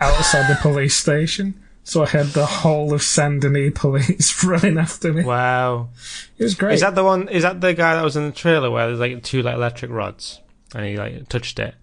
outside 0.00 0.48
the 0.48 0.58
police 0.60 0.96
station. 0.96 1.62
So 1.84 2.02
I 2.02 2.06
had 2.06 2.26
the 2.26 2.46
whole 2.46 2.92
of 2.92 3.02
Saint 3.02 3.40
Denis 3.40 3.72
police 3.74 4.44
running 4.44 4.78
after 4.78 5.12
me. 5.12 5.24
Wow. 5.24 5.88
It 6.36 6.44
was 6.44 6.54
great. 6.54 6.74
Is 6.74 6.80
that 6.80 6.94
the 6.94 7.04
one? 7.04 7.28
Is 7.28 7.42
that 7.42 7.60
the 7.60 7.72
guy 7.74 7.94
that 7.94 8.04
was 8.04 8.16
in 8.16 8.26
the 8.26 8.32
trailer 8.32 8.70
where 8.70 8.86
there's 8.86 9.00
like 9.00 9.22
two 9.22 9.42
like 9.42 9.54
electric 9.54 9.90
rods 9.90 10.40
and 10.74 10.84
he 10.84 10.96
like 10.96 11.28
touched 11.28 11.58
it? 11.58 11.74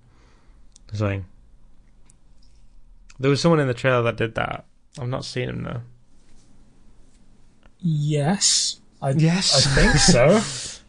Something. 0.93 1.25
There 3.19 3.31
was 3.31 3.41
someone 3.41 3.59
in 3.59 3.67
the 3.67 3.73
trailer 3.73 4.03
that 4.03 4.17
did 4.17 4.35
that. 4.35 4.65
I've 4.99 5.07
not 5.09 5.25
seen 5.25 5.49
him 5.49 5.63
though. 5.63 5.81
yes, 7.81 8.79
I 9.01 9.11
Yes. 9.11 9.67
I 9.67 9.81
think 9.81 9.95
so. 9.97 10.41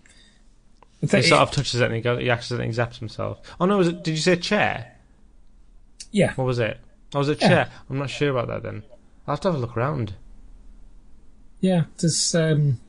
He 1.00 1.06
think 1.06 1.26
sort 1.26 1.42
of 1.42 1.50
touches 1.50 1.78
it 1.80 1.84
and 1.84 1.94
he, 1.94 2.00
go, 2.00 2.16
he 2.16 2.30
accidentally 2.30 2.74
zaps 2.74 2.98
himself. 2.98 3.38
Oh 3.60 3.66
no, 3.66 3.76
was 3.76 3.88
it? 3.88 4.02
Did 4.02 4.12
you 4.12 4.16
say 4.16 4.34
chair? 4.36 4.96
yeah, 6.10 6.32
What 6.34 6.46
was 6.46 6.58
it? 6.58 6.80
Oh, 7.14 7.18
was 7.18 7.28
it 7.28 7.40
Yeah. 7.42 7.48
chair? 7.48 7.70
I'm 7.90 7.98
not 7.98 8.08
sure 8.08 8.30
about 8.30 8.48
that 8.48 8.62
then. 8.62 8.82
I'll 9.26 9.34
have 9.34 9.40
to 9.40 9.48
have 9.48 9.56
a 9.56 9.58
look 9.58 9.76
around. 9.76 10.14
yeah. 11.60 11.84
There's 11.98 12.34
um, 12.34 12.80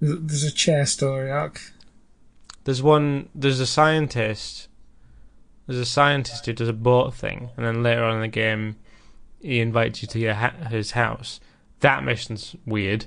there's 0.00 0.42
a 0.42 0.50
chair 0.50 0.84
story 0.84 1.30
arc. 1.30 1.60
There's 2.64 2.82
one. 2.82 3.28
There's 3.36 3.60
a 3.60 3.66
scientist. 3.66 4.66
There's 5.68 5.78
a 5.80 5.86
scientist 5.86 6.44
who 6.46 6.52
does 6.52 6.68
a 6.68 6.72
boat 6.72 7.14
thing, 7.14 7.50
and 7.56 7.64
then 7.64 7.82
later 7.84 8.02
on 8.02 8.16
in 8.16 8.20
the 8.20 8.28
game, 8.28 8.76
he 9.40 9.60
invites 9.60 10.02
you 10.02 10.08
to 10.08 10.18
your 10.18 10.34
ha- 10.34 10.54
his 10.68 10.92
house. 10.92 11.40
That 11.80 12.04
mission's 12.04 12.54
weird. 12.66 13.06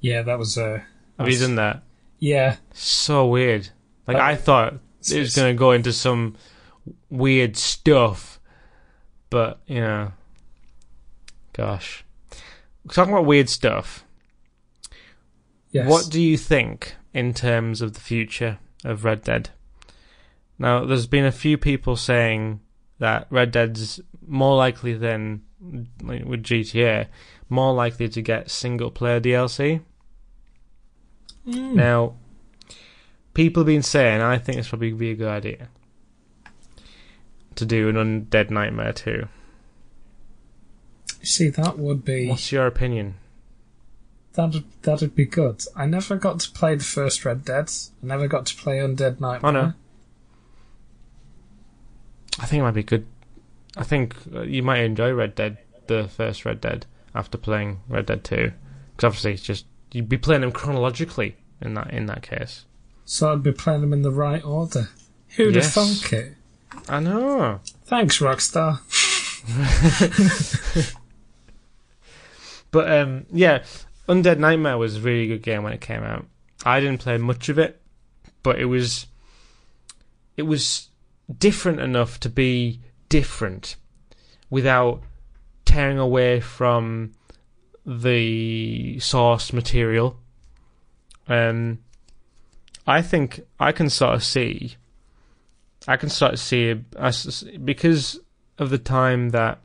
Yeah, 0.00 0.22
that 0.22 0.38
was 0.38 0.56
uh, 0.56 0.80
Have 1.18 1.28
you 1.28 1.38
done 1.38 1.56
that? 1.56 1.82
yeah. 2.18 2.56
So 2.72 3.26
weird. 3.26 3.68
Like 4.06 4.16
That- 4.16 4.22
I 4.26 4.36
thought 4.36 4.74
it 5.10 5.18
was 5.18 5.34
going 5.34 5.54
to 5.54 5.58
go 5.58 5.72
into 5.72 5.92
some 5.92 6.36
weird 7.10 7.56
stuff, 7.56 8.38
but 9.30 9.60
you 9.66 9.80
know, 9.80 10.12
gosh. 11.52 12.04
Talking 12.92 13.12
about 13.12 13.26
weird 13.26 13.48
stuff. 13.48 14.04
Yes. 15.72 15.88
What 15.88 16.08
do 16.10 16.20
you 16.22 16.38
think 16.38 16.94
in 17.12 17.34
terms 17.34 17.82
of 17.82 17.92
the 17.94 18.00
future 18.00 18.58
of 18.84 19.04
Red 19.04 19.22
Dead? 19.22 19.50
Now, 20.58 20.84
there's 20.84 21.06
been 21.06 21.26
a 21.26 21.32
few 21.32 21.58
people 21.58 21.94
saying 21.96 22.60
that 22.98 23.26
Red 23.30 23.50
Dead's 23.52 24.00
more 24.28 24.56
likely 24.56 24.94
than 24.94 25.42
like, 26.02 26.24
with 26.24 26.42
GTA, 26.42 27.06
more 27.48 27.74
likely 27.74 28.08
to 28.08 28.22
get 28.22 28.50
single 28.50 28.90
player 28.90 29.20
DLC. 29.20 29.80
Mm. 31.46 31.74
Now, 31.74 32.14
people 33.34 33.62
have 33.62 33.66
been 33.66 33.82
saying, 33.82 34.20
I 34.20 34.38
think 34.38 34.58
it's 34.58 34.68
probably 34.68 34.92
be 34.92 35.10
a 35.10 35.14
good 35.14 35.28
idea 35.28 35.68
to 37.56 37.66
do 37.66 37.88
an 37.88 37.96
Undead 37.96 38.50
Nightmare 38.50 38.92
2. 38.92 39.26
See, 41.22 41.48
that 41.48 41.78
would 41.78 42.04
be 42.04 42.28
What's 42.28 42.52
your 42.52 42.66
opinion? 42.66 43.14
that'd 44.38 44.64
that'd 44.82 45.14
be 45.16 45.24
good. 45.24 45.64
I 45.74 45.86
never 45.86 46.16
got 46.16 46.38
to 46.40 46.50
play 46.52 46.76
the 46.76 46.84
first 46.84 47.24
Red 47.24 47.44
Dead. 47.44 47.70
I 48.02 48.06
never 48.06 48.28
got 48.28 48.46
to 48.46 48.54
play 48.54 48.78
Undead 48.78 49.20
Nightmare. 49.20 49.50
Oh, 49.50 49.50
no. 49.50 49.72
I 52.38 52.46
think 52.46 52.60
it 52.60 52.62
might 52.62 52.70
be 52.70 52.84
good. 52.84 53.06
I 53.78 53.84
think 53.84 54.16
uh, 54.34 54.42
you 54.42 54.62
might 54.62 54.80
enjoy 54.80 55.12
Red 55.12 55.34
Dead, 55.34 55.58
the 55.86 56.08
first 56.08 56.44
Red 56.44 56.60
Dead, 56.60 56.84
after 57.14 57.38
playing 57.38 57.80
Red 57.88 58.06
Dead 58.06 58.24
2. 58.24 58.52
Because 58.96 59.04
obviously 59.06 59.32
it's 59.34 59.42
just, 59.42 59.66
you'd 59.92 60.08
be 60.08 60.18
playing 60.18 60.40
them 60.42 60.52
chronologically 60.52 61.36
in 61.62 61.74
that 61.74 61.92
in 61.92 62.06
that 62.06 62.22
case. 62.22 62.64
So 63.04 63.32
I'd 63.32 63.42
be 63.42 63.52
playing 63.52 63.80
them 63.80 63.92
in 63.92 64.02
the 64.02 64.10
right 64.10 64.44
order. 64.44 64.88
Who'd 65.36 65.54
Yes. 65.54 65.74
have 65.74 65.84
thunk 65.86 66.12
it? 66.12 66.34
I 66.88 67.00
know. 67.00 67.60
Thanks, 67.86 68.18
Rockstar. 68.18 68.80
But 72.70 72.92
um, 72.92 73.26
yeah, 73.32 73.64
Undead 74.08 74.38
Nightmare 74.38 74.76
was 74.78 74.96
a 74.96 75.00
really 75.00 75.26
good 75.26 75.42
game 75.42 75.62
when 75.62 75.72
it 75.72 75.80
came 75.80 76.02
out. 76.02 76.26
I 76.64 76.80
didn't 76.80 77.00
play 77.00 77.16
much 77.16 77.48
of 77.48 77.58
it, 77.58 77.80
but 78.42 78.58
it 78.58 78.66
was 78.66 79.06
it 80.36 80.42
was 80.42 80.88
different 81.38 81.80
enough 81.80 82.20
to 82.20 82.28
be 82.28 82.80
different 83.08 83.76
without 84.50 85.02
tearing 85.64 85.98
away 85.98 86.40
from 86.40 87.12
the 87.84 88.98
source 89.00 89.52
material. 89.52 90.18
Um, 91.26 91.78
I 92.86 93.02
think 93.02 93.40
I 93.60 93.72
can 93.72 93.90
sort 93.90 94.14
of 94.14 94.24
see, 94.24 94.76
I 95.86 95.96
can 95.96 96.08
sort 96.08 96.34
of 96.34 96.40
see 96.40 96.72
because 96.72 98.18
of 98.58 98.70
the 98.70 98.78
time 98.78 99.30
that 99.30 99.60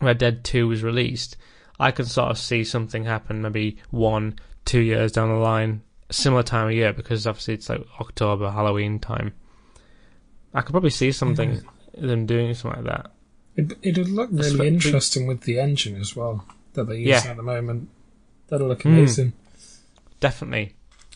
Red 0.00 0.18
Dead 0.18 0.44
Two 0.44 0.68
was 0.68 0.82
released. 0.82 1.36
I 1.78 1.90
can 1.90 2.04
sort 2.06 2.30
of 2.30 2.38
see 2.38 2.62
something 2.64 3.04
happen 3.04 3.42
maybe 3.42 3.78
one, 3.90 4.38
two 4.64 4.80
years 4.80 5.12
down 5.12 5.28
the 5.28 5.34
line, 5.36 5.82
similar 6.10 6.42
time 6.42 6.68
of 6.68 6.72
year 6.72 6.92
because 6.92 7.26
obviously 7.26 7.54
it's 7.54 7.68
like 7.68 7.84
October, 8.00 8.50
Halloween 8.50 8.98
time. 8.98 9.34
I 10.52 10.60
could 10.60 10.72
probably 10.72 10.90
see 10.90 11.10
something 11.10 11.62
them 11.96 12.26
doing 12.26 12.54
something 12.54 12.84
like 12.84 12.92
that. 12.96 13.10
It, 13.56 13.72
it 13.82 13.98
would 13.98 14.08
look 14.08 14.30
really 14.32 14.56
what- 14.58 14.66
interesting 14.66 15.26
with 15.26 15.42
the 15.42 15.58
engine 15.60 16.00
as 16.00 16.14
well 16.16 16.44
that 16.74 16.84
they're 16.84 16.96
using 16.96 17.10
Yeah. 17.24 17.30
at 17.30 17.36
the 17.36 17.42
moment. 17.42 17.88
That'll 18.48 18.68
look 18.68 18.82
Mm. 18.82 18.86
amazing. 18.98 19.32
Definitely. 20.20 20.74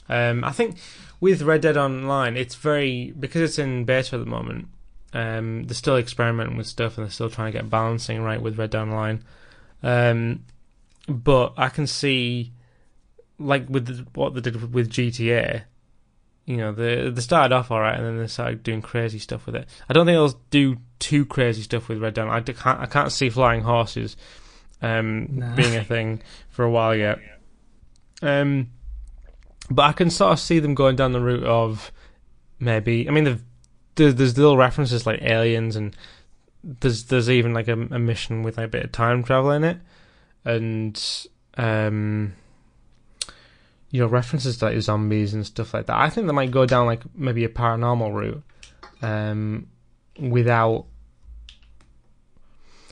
Um, 0.08 0.44
I 0.44 0.52
think 0.52 0.76
with 1.20 1.42
Red 1.42 1.60
Dead 1.62 1.76
Online, 1.76 2.36
it's 2.36 2.54
very 2.54 3.12
because 3.18 3.42
it's 3.42 3.58
in 3.58 3.84
beta 3.84 4.16
at 4.16 4.20
the 4.20 4.30
moment. 4.30 4.68
Um, 5.12 5.64
they're 5.64 5.74
still 5.74 5.96
experimenting 5.96 6.56
with 6.56 6.66
stuff 6.66 6.96
and 6.98 7.06
they're 7.06 7.10
still 7.12 7.30
trying 7.30 7.52
to 7.52 7.58
get 7.58 7.70
balancing 7.70 8.22
right 8.22 8.40
with 8.40 8.58
Red 8.58 8.70
Dead 8.70 8.80
Online. 8.82 9.22
Um, 9.82 10.44
but 11.08 11.54
I 11.56 11.68
can 11.70 11.86
see, 11.86 12.52
like 13.38 13.68
with 13.68 13.86
the, 13.86 14.06
what 14.14 14.34
they 14.34 14.40
did 14.40 14.72
with 14.74 14.90
GTA, 14.90 15.62
you 16.48 16.56
know, 16.56 16.72
they 16.72 17.10
they 17.10 17.20
started 17.20 17.54
off 17.54 17.70
all 17.70 17.78
right 17.80 17.94
and 17.94 18.06
then 18.06 18.18
they 18.18 18.26
started 18.26 18.62
doing 18.62 18.80
crazy 18.80 19.18
stuff 19.18 19.44
with 19.44 19.54
it. 19.54 19.68
I 19.86 19.92
don't 19.92 20.06
think 20.06 20.16
they'll 20.16 20.40
do 20.50 20.78
too 20.98 21.26
crazy 21.26 21.60
stuff 21.60 21.88
with 21.88 21.98
Red 21.98 22.14
Dead. 22.14 22.26
I 22.26 22.40
can't 22.40 22.80
I 22.80 22.86
can't 22.86 23.12
see 23.12 23.28
flying 23.28 23.60
horses 23.60 24.16
um, 24.80 25.28
Nah. 25.38 25.54
being 25.54 25.76
a 25.76 25.84
thing 25.84 26.22
for 26.48 26.64
a 26.64 26.70
while 26.70 26.94
yet. 26.96 27.18
Um, 28.22 28.70
but 29.70 29.82
I 29.82 29.92
can 29.92 30.08
sort 30.08 30.32
of 30.32 30.40
see 30.40 30.58
them 30.58 30.74
going 30.74 30.96
down 30.96 31.12
the 31.12 31.20
route 31.20 31.44
of 31.44 31.92
maybe. 32.58 33.06
I 33.06 33.12
mean, 33.12 33.40
there's 33.96 34.14
there's 34.14 34.38
little 34.38 34.56
references 34.56 35.06
like 35.06 35.20
aliens, 35.20 35.76
and 35.76 35.94
there's 36.64 37.04
there's 37.04 37.28
even 37.28 37.52
like 37.52 37.68
a, 37.68 37.74
a 37.74 37.98
mission 37.98 38.42
with 38.42 38.56
like 38.56 38.66
a 38.66 38.70
bit 38.70 38.84
of 38.84 38.92
time 38.92 39.22
travel 39.22 39.50
in 39.50 39.64
it, 39.64 39.78
and 40.46 41.26
um, 41.58 42.32
you 43.90 44.00
know 44.00 44.06
references 44.06 44.58
to 44.58 44.66
like 44.66 44.80
zombies 44.80 45.34
and 45.34 45.46
stuff 45.46 45.74
like 45.74 45.86
that. 45.86 45.96
I 45.96 46.10
think 46.10 46.26
they 46.26 46.32
might 46.32 46.50
go 46.50 46.66
down 46.66 46.86
like 46.86 47.02
maybe 47.14 47.44
a 47.44 47.48
paranormal 47.48 48.12
route, 48.14 48.42
um, 49.02 49.68
without 50.18 50.86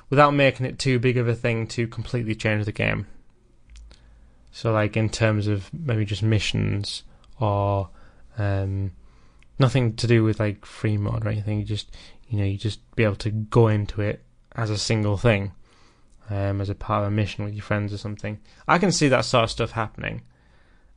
without 0.08 0.32
making 0.32 0.66
it 0.66 0.78
too 0.78 0.98
big 0.98 1.16
of 1.16 1.28
a 1.28 1.34
thing 1.34 1.66
to 1.66 1.86
completely 1.86 2.34
change 2.34 2.64
the 2.64 2.72
game. 2.72 3.06
So, 4.52 4.72
like 4.72 4.96
in 4.96 5.10
terms 5.10 5.46
of 5.46 5.70
maybe 5.72 6.04
just 6.04 6.22
missions 6.22 7.02
or 7.38 7.90
um, 8.38 8.92
nothing 9.58 9.94
to 9.96 10.06
do 10.06 10.24
with 10.24 10.40
like 10.40 10.64
free 10.64 10.96
mode 10.96 11.24
or 11.24 11.28
anything. 11.28 11.58
You 11.58 11.64
just 11.64 11.94
you 12.28 12.38
know 12.38 12.44
you 12.44 12.56
just 12.56 12.80
be 12.96 13.04
able 13.04 13.16
to 13.16 13.30
go 13.30 13.68
into 13.68 14.00
it 14.00 14.22
as 14.54 14.70
a 14.70 14.78
single 14.78 15.16
thing, 15.16 15.52
um, 16.30 16.60
as 16.60 16.70
a 16.70 16.74
part 16.74 17.02
of 17.02 17.08
a 17.08 17.10
mission 17.10 17.44
with 17.44 17.54
your 17.54 17.62
friends 17.62 17.92
or 17.92 17.98
something. 17.98 18.38
I 18.66 18.78
can 18.78 18.92
see 18.92 19.08
that 19.08 19.24
sort 19.24 19.44
of 19.44 19.50
stuff 19.50 19.72
happening. 19.72 20.22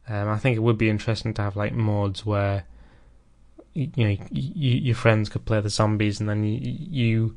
Um, 0.09 0.27
I 0.27 0.37
think 0.37 0.57
it 0.57 0.61
would 0.61 0.77
be 0.77 0.89
interesting 0.89 1.33
to 1.35 1.41
have 1.41 1.55
like 1.55 1.73
modes 1.73 2.25
where 2.25 2.65
you, 3.73 3.91
you 3.95 4.07
know 4.07 4.17
your 4.31 4.95
friends 4.95 5.29
could 5.29 5.45
play 5.45 5.61
the 5.61 5.69
zombies 5.69 6.19
and 6.19 6.27
then 6.27 6.43
you 6.43 6.59
you 6.61 7.35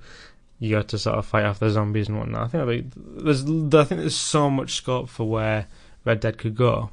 you 0.59 0.71
got 0.77 0.89
to 0.89 0.99
sort 0.99 1.19
of 1.19 1.27
fight 1.27 1.45
off 1.45 1.59
the 1.59 1.71
zombies 1.71 2.09
and 2.09 2.19
whatnot. 2.19 2.43
I 2.43 2.47
think 2.49 2.69
be, 2.69 2.91
there's 2.97 3.43
I 3.43 3.85
think 3.85 4.01
there's 4.01 4.17
so 4.17 4.49
much 4.49 4.75
scope 4.75 5.09
for 5.09 5.29
where 5.29 5.67
Red 6.05 6.21
Dead 6.21 6.39
could 6.39 6.55
go. 6.55 6.91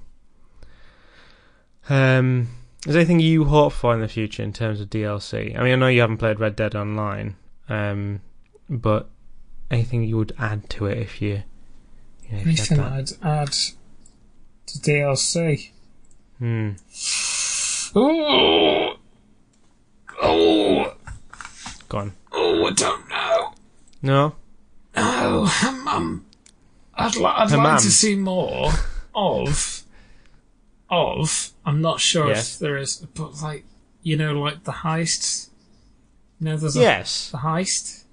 Um, 1.88 2.50
is 2.86 2.94
there 2.94 3.02
anything 3.02 3.20
you 3.20 3.46
hope 3.46 3.74
for 3.74 3.94
in 3.94 4.02
the 4.02 4.08
future 4.08 4.44
in 4.44 4.54
terms 4.54 4.82
of 4.82 4.90
DLC? 4.90 5.58
I 5.58 5.64
mean, 5.64 5.74
I 5.74 5.76
know 5.76 5.88
you 5.88 6.02
haven't 6.02 6.18
played 6.18 6.40
Red 6.40 6.56
Dead 6.56 6.76
Online, 6.76 7.36
um, 7.68 8.22
but 8.70 9.10
anything 9.70 10.04
you 10.04 10.18
would 10.18 10.34
add 10.38 10.70
to 10.72 10.86
it 10.88 10.98
if 10.98 11.22
you, 11.22 11.44
you 12.24 12.32
know, 12.32 12.40
if 12.40 12.46
you 12.46 12.52
Anything 12.52 12.78
that? 12.78 12.92
I'd 12.92 13.12
add 13.24 13.56
to 14.74 14.80
DLC? 14.80 15.70
Hmm. 16.38 16.72
Ooh. 17.98 18.96
Oh. 20.22 20.94
gone. 21.88 22.14
Oh, 22.32 22.66
I 22.68 22.72
don't 22.72 23.10
know. 23.10 23.54
No. 24.02 24.36
No, 24.96 25.50
mum. 25.84 26.26
I'd, 26.96 27.16
li- 27.16 27.26
I'd 27.26 27.52
like 27.52 27.82
to 27.82 27.92
see 27.92 28.16
more 28.16 28.72
of. 29.16 29.84
Of. 30.90 31.52
I'm 31.66 31.82
not 31.82 32.00
sure 32.00 32.28
Yes. 32.30 32.56
if 32.56 32.60
there 32.60 32.78
is, 32.78 32.98
but 33.14 33.42
like, 33.42 33.64
you 34.04 34.18
know, 34.18 34.34
like 34.40 34.64
the 34.66 34.72
heist. 34.72 35.50
You 36.40 36.46
know, 36.46 36.58
there's 36.58 36.76
a, 36.76 36.80
Yes. 36.82 37.30
the 37.32 37.38
heist. 37.40 38.04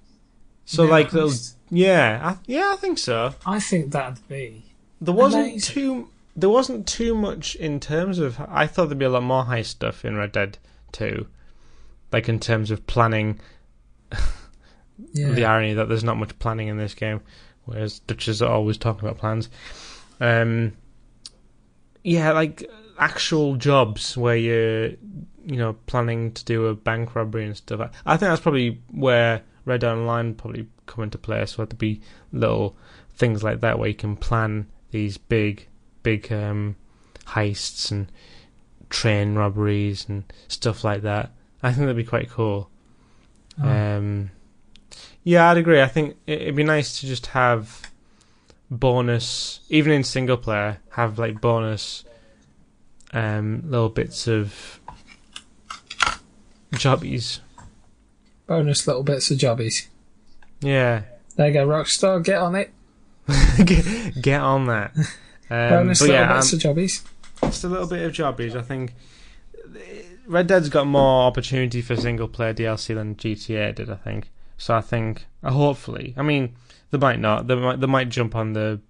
So 0.65 0.83
You 0.83 0.89
know 0.89 0.93
like 0.95 1.11
the 1.11 1.25
heist? 1.27 1.55
yeah, 1.71 2.21
I, 2.23 2.37
yeah, 2.47 2.71
I 2.73 2.77
think 2.77 2.99
so. 2.99 3.35
I 3.45 3.61
think 3.61 3.93
that'd 3.93 4.27
be. 4.29 4.65
There 5.01 5.15
wasn't 5.15 5.45
Amazing. 5.49 5.75
too 5.75 6.09
there 6.37 6.51
wasn't 6.51 6.87
too 6.87 7.15
much 7.15 7.55
in 7.57 7.81
terms 7.81 8.19
of 8.19 8.39
I 8.49 8.67
thought 8.67 8.87
there'd 8.87 8.99
be 8.99 9.05
a 9.07 9.11
lot 9.11 9.23
more 9.23 9.45
high 9.45 9.63
stuff 9.63 10.05
in 10.05 10.17
Red 10.17 10.33
Dead 10.33 10.59
2. 10.93 11.27
Like 12.13 12.29
in 12.29 12.39
terms 12.39 12.71
of 12.71 12.87
planning 12.87 13.41
Yeah. 15.13 15.31
the 15.33 15.45
irony 15.45 15.75
that 15.75 15.89
there's 15.89 16.05
not 16.05 16.17
much 16.17 16.39
planning 16.39 16.69
in 16.69 16.79
this 16.79 16.95
game, 16.95 17.21
whereas 17.65 17.99
Dutch 18.01 18.29
is 18.29 18.41
always 18.41 18.79
talking 18.79 19.07
about 19.07 19.19
plans. 19.19 19.51
Um, 20.21 20.73
yeah, 22.03 22.33
like 22.33 22.69
actual 22.99 23.57
jobs 23.57 24.17
where 24.17 24.37
you're, 24.37 24.87
you 25.45 25.57
know, 25.59 25.75
planning 25.87 26.33
to 26.33 26.45
do 26.47 26.67
a 26.67 26.75
bank 26.75 27.15
robbery 27.15 27.45
and 27.45 27.57
stuff. 27.57 27.91
I 28.07 28.17
think 28.17 28.31
that's 28.31 28.41
probably 28.41 28.81
where 28.91 29.43
Red 29.67 29.81
Dead 29.83 29.93
Online 29.93 30.35
probably 30.35 30.67
come 30.87 31.05
into 31.05 31.19
play. 31.19 31.45
So 31.45 31.65
there'd 31.65 31.77
be 31.77 32.01
little 32.33 32.75
things 33.17 33.43
like 33.43 33.61
that 33.61 33.79
where 33.79 33.89
you 33.89 33.95
can 33.95 34.17
plan 34.17 34.67
these 34.93 35.19
big, 35.19 35.69
big 36.07 36.33
um, 36.33 36.77
heists 37.27 37.91
and 37.91 38.07
train 38.91 39.35
robberies 39.35 40.09
and 40.09 40.23
stuff 40.47 40.85
like 40.85 41.03
that. 41.03 41.33
I 41.65 41.73
think 41.73 41.81
that'd 41.87 41.97
be 41.97 42.05
quite 42.05 42.31
cool. 42.31 42.71
Oh. 43.61 43.69
Um, 43.69 44.31
yeah, 45.25 45.51
I'd 45.51 45.57
agree. 45.57 45.83
I 45.83 45.89
think 45.89 46.15
it- 46.29 46.43
it'd 46.43 46.55
be 46.57 46.63
nice 46.63 47.01
to 47.01 47.07
just 47.09 47.27
have 47.29 47.91
bonus, 48.71 49.61
even 49.69 49.93
in 49.93 50.05
single 50.05 50.37
player, 50.37 50.79
have 50.91 51.19
like 51.19 51.41
bonus 51.41 52.05
um, 53.13 53.63
little 53.67 53.89
bits 53.89 54.29
of 54.29 54.79
jobbies. 56.75 57.41
Bonus 58.47 58.87
little 58.87 59.03
bits 59.03 59.31
of 59.33 59.39
jobbies. 59.39 59.89
Yeah, 60.61 61.03
There 61.37 61.49
you 61.49 61.53
go, 61.53 61.67
Rockstar. 61.67 62.23
Get 62.25 62.39
on 62.39 62.55
it. 62.55 62.73
get, 63.65 64.23
get 64.23 64.41
on 64.41 64.67
that. 64.67 64.95
Um, 65.51 65.71
Bonus 65.71 66.01
but 66.01 66.09
little 66.09 66.21
yeah, 66.23 66.35
bits 66.35 66.53
um, 66.53 66.57
of 66.57 66.63
jobbies. 66.63 67.05
just 67.43 67.65
a 67.65 67.69
little 67.69 67.87
bit 67.87 68.03
of 68.03 68.13
jobbies. 68.13 68.57
I 68.57 68.63
think 68.63 68.95
Red 70.27 70.47
Dead's 70.47 70.69
got 70.69 70.87
more 70.87 71.23
opportunity 71.23 71.83
for 71.83 71.97
single 71.97 72.29
player 72.29 72.53
DLC 72.53 72.95
than 72.95 73.15
GTA 73.15 73.75
did. 73.75 73.91
I 73.91 73.97
think 73.97 74.31
so. 74.57 74.75
I 74.75 74.81
think 74.81 75.27
uh, 75.43 75.53
hopefully. 75.53 76.15
I 76.17 76.23
mean, 76.23 76.57
they 76.91 76.99
might 76.99 77.21
not. 77.21 77.47
They 77.47 77.55
might. 77.55 77.81
They 77.81 77.87
might 77.87 78.09
jump 78.09 78.35
on 78.35 78.53
the 78.53 78.81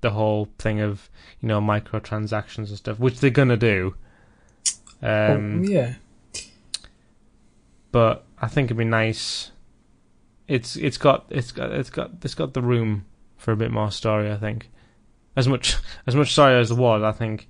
the 0.00 0.10
whole 0.10 0.48
thing 0.58 0.80
of 0.80 1.10
you 1.40 1.48
know 1.48 1.60
microtransactions 1.60 2.68
and 2.68 2.76
stuff, 2.76 2.98
which 2.98 3.20
they're 3.20 3.30
gonna 3.30 3.56
do. 3.56 3.94
Um, 5.02 5.62
oh, 5.62 5.68
yeah. 5.68 5.94
but 7.92 8.24
I 8.40 8.48
think 8.48 8.66
it'd 8.66 8.78
be 8.78 8.84
nice. 8.84 9.50
It's 10.48 10.76
it's 10.76 10.96
got 10.96 11.26
it's 11.28 11.52
got 11.52 11.72
it's 11.72 11.90
got 11.90 12.12
it's 12.22 12.34
got 12.34 12.54
the 12.54 12.62
room 12.62 13.04
for 13.36 13.52
a 13.52 13.56
bit 13.56 13.70
more 13.70 13.90
story. 13.90 14.32
I 14.32 14.36
think 14.36 14.70
as 15.36 15.46
much 15.46 15.76
as 16.06 16.16
much 16.16 16.32
story 16.32 16.54
as 16.58 16.70
there 16.70 16.78
was. 16.78 17.02
I 17.02 17.12
think 17.12 17.48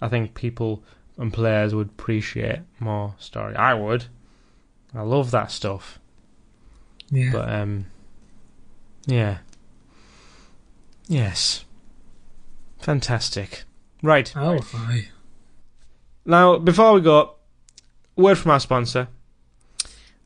I 0.00 0.08
think 0.08 0.34
people 0.34 0.82
and 1.18 1.32
players 1.32 1.74
would 1.74 1.88
appreciate 1.88 2.60
more 2.80 3.14
story. 3.18 3.54
I 3.54 3.74
would. 3.74 4.06
I 4.94 5.02
love 5.02 5.30
that 5.30 5.50
stuff. 5.50 5.98
Yeah. 7.10 7.30
But 7.32 7.48
um, 7.52 7.86
yeah, 9.06 9.38
yes, 11.06 11.64
fantastic. 12.78 13.64
Right 14.02 14.32
oh, 14.36 14.60
aye. 14.74 15.08
now, 16.24 16.58
before 16.58 16.92
we 16.92 17.00
go, 17.00 17.36
word 18.16 18.36
from 18.38 18.50
our 18.52 18.60
sponsor. 18.60 19.08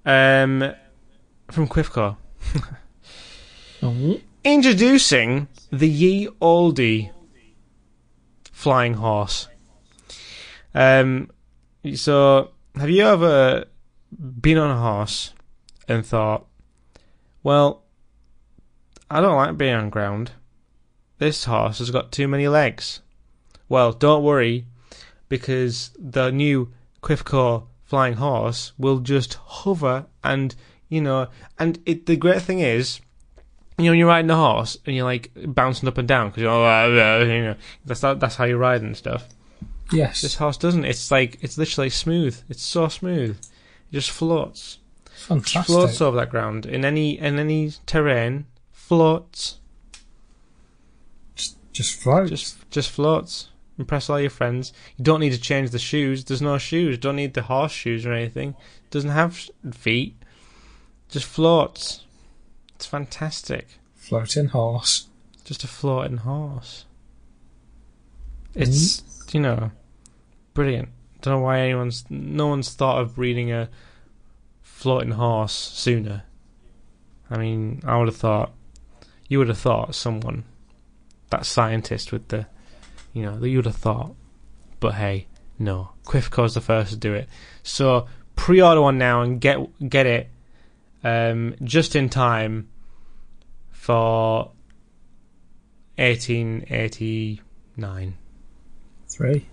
Um, 0.05 0.73
from 1.51 1.69
Quifco. 1.69 2.17
Oh, 3.83 4.21
Introducing 4.43 5.49
the 5.71 5.89
Ye 5.89 6.29
Olde 6.41 7.11
flying 8.51 8.95
horse. 8.95 9.49
Um, 10.75 11.31
so 11.95 12.53
have 12.75 12.89
you 12.89 13.05
ever 13.05 13.67
been 14.41 14.57
on 14.57 14.71
a 14.71 14.81
horse 14.81 15.35
and 15.89 16.07
thought, 16.07 16.47
well, 17.43 17.85
I 19.11 19.21
don't 19.21 19.37
like 19.37 19.59
being 19.59 19.75
on 19.75 19.91
ground. 19.91 20.33
This 21.19 21.45
horse 21.45 21.79
has 21.79 21.91
got 21.91 22.13
too 22.13 22.29
many 22.29 22.49
legs. 22.49 23.03
Well, 23.69 23.93
don't 23.93 24.25
worry, 24.25 24.67
because 25.29 25.91
the 25.99 26.31
new 26.31 26.73
Quifco 27.03 27.67
flying 27.85 28.15
horse 28.15 28.73
will 28.79 29.01
just 29.01 29.35
hover 29.35 30.07
and 30.25 30.55
you 30.89 31.01
know, 31.01 31.29
and 31.59 31.79
it. 31.87 32.07
The 32.07 32.17
great 32.17 32.43
thing 32.43 32.61
is, 32.61 33.01
you 33.83 33.89
know, 33.89 33.93
when 33.93 33.99
you're 33.99 34.09
riding 34.09 34.31
a 34.31 34.37
horse 34.37 34.79
and 34.87 34.95
you're 34.95 35.05
like 35.05 35.31
bouncing 35.47 35.89
up 35.89 35.99
and 35.99 36.07
down 36.09 36.29
because 36.29 36.43
you're, 36.43 36.51
oh, 36.51 36.65
uh, 36.65 36.89
uh, 36.89 37.21
uh, 37.21 37.25
you 37.25 37.43
know, 37.43 37.55
that's 37.85 38.01
that, 38.01 38.21
that's 38.21 38.37
how 38.37 38.45
you 38.45 38.57
ride 38.57 38.83
and 38.83 38.97
stuff. 38.97 39.29
yes. 39.93 40.23
This 40.23 40.37
horse 40.37 40.57
doesn't. 40.57 40.85
It's 40.85 41.11
like 41.11 41.39
it's 41.43 41.59
literally 41.59 41.91
smooth. 41.91 42.41
It's 42.49 42.63
so 42.63 42.89
smooth. 42.89 43.39
It 43.41 43.95
just 43.95 44.11
floats. 44.11 44.79
Fantastic. 45.27 45.67
Floats 45.67 46.01
over 46.01 46.17
that 46.17 46.31
ground 46.31 46.67
in 46.67 46.85
any 46.85 47.19
in 47.19 47.39
any 47.39 47.73
terrain. 47.87 48.47
Floats. 48.73 49.59
Just 51.73 52.01
floats. 52.01 52.31
Just 52.31 52.71
just 52.71 52.91
floats. 52.91 53.49
Impress 53.79 54.11
all 54.11 54.21
your 54.21 54.31
friends. 54.31 54.73
You 54.97 55.05
don't 55.05 55.21
need 55.21 55.33
to 55.33 55.41
change 55.41 55.71
the 55.71 55.79
shoes. 55.79 56.25
There's 56.25 56.43
no 56.43 56.59
shoes. 56.59 56.99
Don't 56.99 57.17
need 57.17 57.33
the 57.35 57.43
horse 57.43 57.73
shoes 57.73 58.05
or 58.05 58.13
anything. 58.13 58.55
Doesn't 58.91 59.11
have 59.11 59.49
feet. 59.73 60.17
Just 61.09 61.25
floats. 61.27 62.05
It's 62.81 62.87
fantastic. 62.87 63.79
Floating 63.95 64.47
horse. 64.47 65.09
Just 65.45 65.65
a 65.65 65.67
floating 65.67 66.17
horse. 66.17 66.87
It's 68.55 69.03
mm. 69.03 69.35
you 69.35 69.41
know 69.41 69.71
brilliant. 70.55 70.89
Don't 71.21 71.35
know 71.35 71.41
why 71.41 71.61
anyone's 71.61 72.07
no 72.09 72.47
one's 72.47 72.73
thought 72.73 73.03
of 73.03 73.17
breeding 73.17 73.53
a 73.53 73.69
floating 74.63 75.11
horse 75.11 75.53
sooner. 75.53 76.23
I 77.31 77.37
mean, 77.37 77.83
I 77.85 77.99
would 77.99 78.09
have 78.09 78.17
thought 78.17 78.55
you 79.29 79.37
would 79.37 79.49
have 79.49 79.59
thought 79.59 79.95
someone 79.95 80.45
that 81.29 81.45
scientist 81.45 82.13
with 82.13 82.29
the 82.29 82.47
you 83.13 83.23
know 83.23 83.39
that 83.39 83.51
you 83.51 83.59
would 83.59 83.67
have 83.67 83.77
thought. 83.77 84.15
But 84.81 84.95
hey, 84.95 85.27
no. 85.59 85.91
Quiff 86.07 86.31
Quifco's 86.31 86.55
the 86.55 86.63
first 86.63 86.93
to 86.93 86.97
do 86.97 87.13
it. 87.13 87.29
So 87.63 88.07
pre-order 88.37 88.81
one 88.81 88.97
now 88.97 89.21
and 89.21 89.39
get 89.39 89.59
get 89.87 90.07
it 90.07 90.31
um, 91.05 91.55
just 91.63 91.95
in 91.97 92.09
time 92.09 92.69
for 93.71 94.53
1889. 95.97 98.17
Three. 99.09 99.47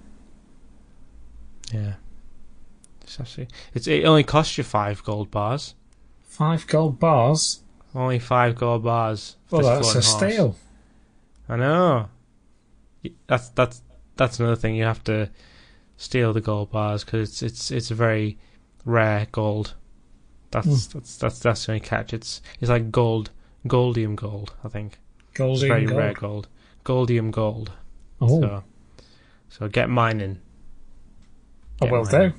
Yeah. 1.73 1.93
It's 3.01 3.19
actually 3.19 3.47
it's 3.73 3.87
it 3.87 4.05
only 4.05 4.23
costs 4.23 4.57
you 4.57 4.63
five 4.63 5.03
gold 5.03 5.31
bars. 5.31 5.73
Five 6.23 6.67
gold 6.67 6.99
bars. 6.99 7.61
Only 7.95 8.19
five 8.19 8.55
gold 8.55 8.83
bars. 8.83 9.37
Well, 9.49 9.61
that's 9.61 9.89
a 9.89 9.93
horse. 9.93 10.07
steal. 10.07 10.55
I 11.47 11.55
know. 11.55 12.09
That's 13.27 13.49
that's 13.49 13.81
that's 14.17 14.39
another 14.39 14.57
thing. 14.57 14.75
You 14.75 14.83
have 14.83 15.03
to 15.05 15.29
steal 15.95 16.33
the 16.33 16.41
gold 16.41 16.69
bars 16.69 17.03
because 17.03 17.29
it's 17.29 17.41
it's 17.41 17.71
it's 17.71 17.91
a 17.91 17.95
very 17.95 18.37
rare 18.85 19.27
gold. 19.31 19.73
That's 20.51 20.67
Mm. 20.67 20.93
that's 20.93 21.17
that's 21.17 21.39
that's 21.39 21.65
the 21.65 21.71
only 21.73 21.79
catch. 21.81 22.13
It's 22.13 22.41
it's 22.59 22.69
like 22.69 22.91
gold, 22.91 23.31
goldium 23.67 24.15
gold. 24.15 24.53
I 24.63 24.69
think 24.69 24.99
it's 25.31 25.37
Goldie 25.37 25.67
very 25.67 25.85
gold. 25.85 25.97
rare 25.99 26.13
gold, 26.13 26.47
goldium 26.85 27.31
gold. 27.31 27.71
Oh, 28.21 28.39
So 28.41 28.63
so 29.49 29.67
get 29.67 29.89
mining. 29.89 30.39
I 31.81 31.85
Get 31.85 31.91
will 31.91 32.03
mining. 32.05 32.29
do. 32.31 32.35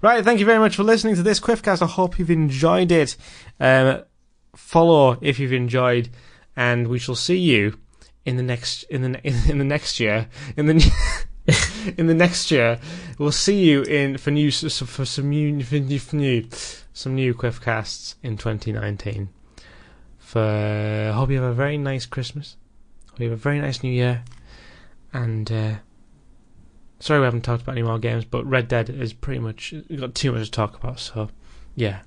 Right, 0.00 0.24
thank 0.24 0.38
you 0.40 0.46
very 0.46 0.58
much 0.58 0.76
for 0.76 0.84
listening 0.84 1.16
to 1.16 1.22
this 1.22 1.40
Quiffcast. 1.40 1.82
I 1.82 1.86
hope 1.86 2.18
you've 2.18 2.30
enjoyed 2.30 2.90
it. 2.92 3.16
Um, 3.60 4.02
follow 4.54 5.18
if 5.20 5.38
you've 5.38 5.52
enjoyed, 5.52 6.08
and 6.56 6.88
we 6.88 6.98
shall 6.98 7.14
see 7.14 7.38
you 7.38 7.78
in 8.24 8.36
the 8.36 8.42
next 8.42 8.84
in 8.84 9.02
the 9.02 9.20
in 9.50 9.58
the 9.58 9.64
next 9.64 9.98
year 9.98 10.28
in 10.56 10.66
the 10.66 10.74
in 11.96 12.06
the 12.06 12.14
next 12.14 12.50
year. 12.50 12.78
We'll 13.18 13.32
see 13.32 13.64
you 13.64 13.82
in 13.82 14.18
for 14.18 14.30
new 14.30 14.50
for 14.50 15.04
some 15.04 15.30
new 15.30 15.62
for 15.62 15.76
new, 15.76 15.98
for 15.98 16.16
new 16.16 16.48
some 16.92 17.14
new 17.14 17.34
Quiffcasts 17.34 18.14
in 18.22 18.36
2019. 18.36 19.28
For 20.18 20.40
I 20.40 21.12
hope 21.12 21.30
you 21.30 21.40
have 21.40 21.50
a 21.50 21.54
very 21.54 21.78
nice 21.78 22.06
Christmas. 22.06 22.56
Hope 23.10 23.20
you 23.20 23.30
have 23.30 23.38
a 23.38 23.42
very 23.42 23.60
nice 23.60 23.82
New 23.82 23.92
Year, 23.92 24.24
and. 25.12 25.50
Uh, 25.50 25.74
Sorry 27.02 27.18
we 27.18 27.24
haven't 27.24 27.42
talked 27.42 27.64
about 27.64 27.72
any 27.72 27.82
more 27.82 27.98
games, 27.98 28.24
but 28.24 28.46
Red 28.46 28.68
Dead 28.68 28.88
is 28.88 29.12
pretty 29.12 29.40
much 29.40 29.74
got 29.98 30.14
too 30.14 30.30
much 30.30 30.44
to 30.44 30.50
talk 30.52 30.76
about. 30.76 31.00
So, 31.00 31.30
yeah. 31.74 32.02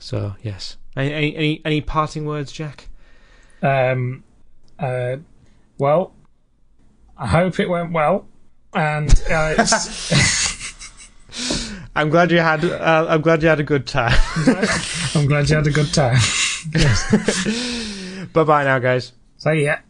So 0.00 0.34
yes. 0.42 0.78
Any 0.96 1.12
any 1.12 1.36
any, 1.36 1.62
any 1.64 1.80
parting 1.80 2.24
words, 2.24 2.50
Jack? 2.50 2.88
Um, 3.62 4.24
uh, 4.80 5.18
well, 5.78 6.12
I 7.16 7.28
hope 7.28 7.60
it 7.60 7.68
went 7.68 7.92
well, 7.92 8.26
and 8.76 9.10
uh, 9.30 9.54
it's, 9.58 10.12
I'm 11.96 12.10
glad 12.10 12.30
you 12.30 12.38
had. 12.38 12.64
Uh, 12.64 13.06
I'm 13.08 13.22
glad 13.22 13.42
you 13.42 13.48
had 13.48 13.60
a 13.60 13.64
good 13.64 13.86
time. 13.86 14.18
I'm 15.14 15.26
glad 15.26 15.48
you 15.48 15.56
had 15.56 15.66
a 15.66 15.70
good 15.70 15.92
time. 15.92 16.18
bye 18.32 18.44
bye 18.44 18.64
now, 18.64 18.78
guys. 18.78 19.12
So 19.38 19.50
yeah. 19.50 19.80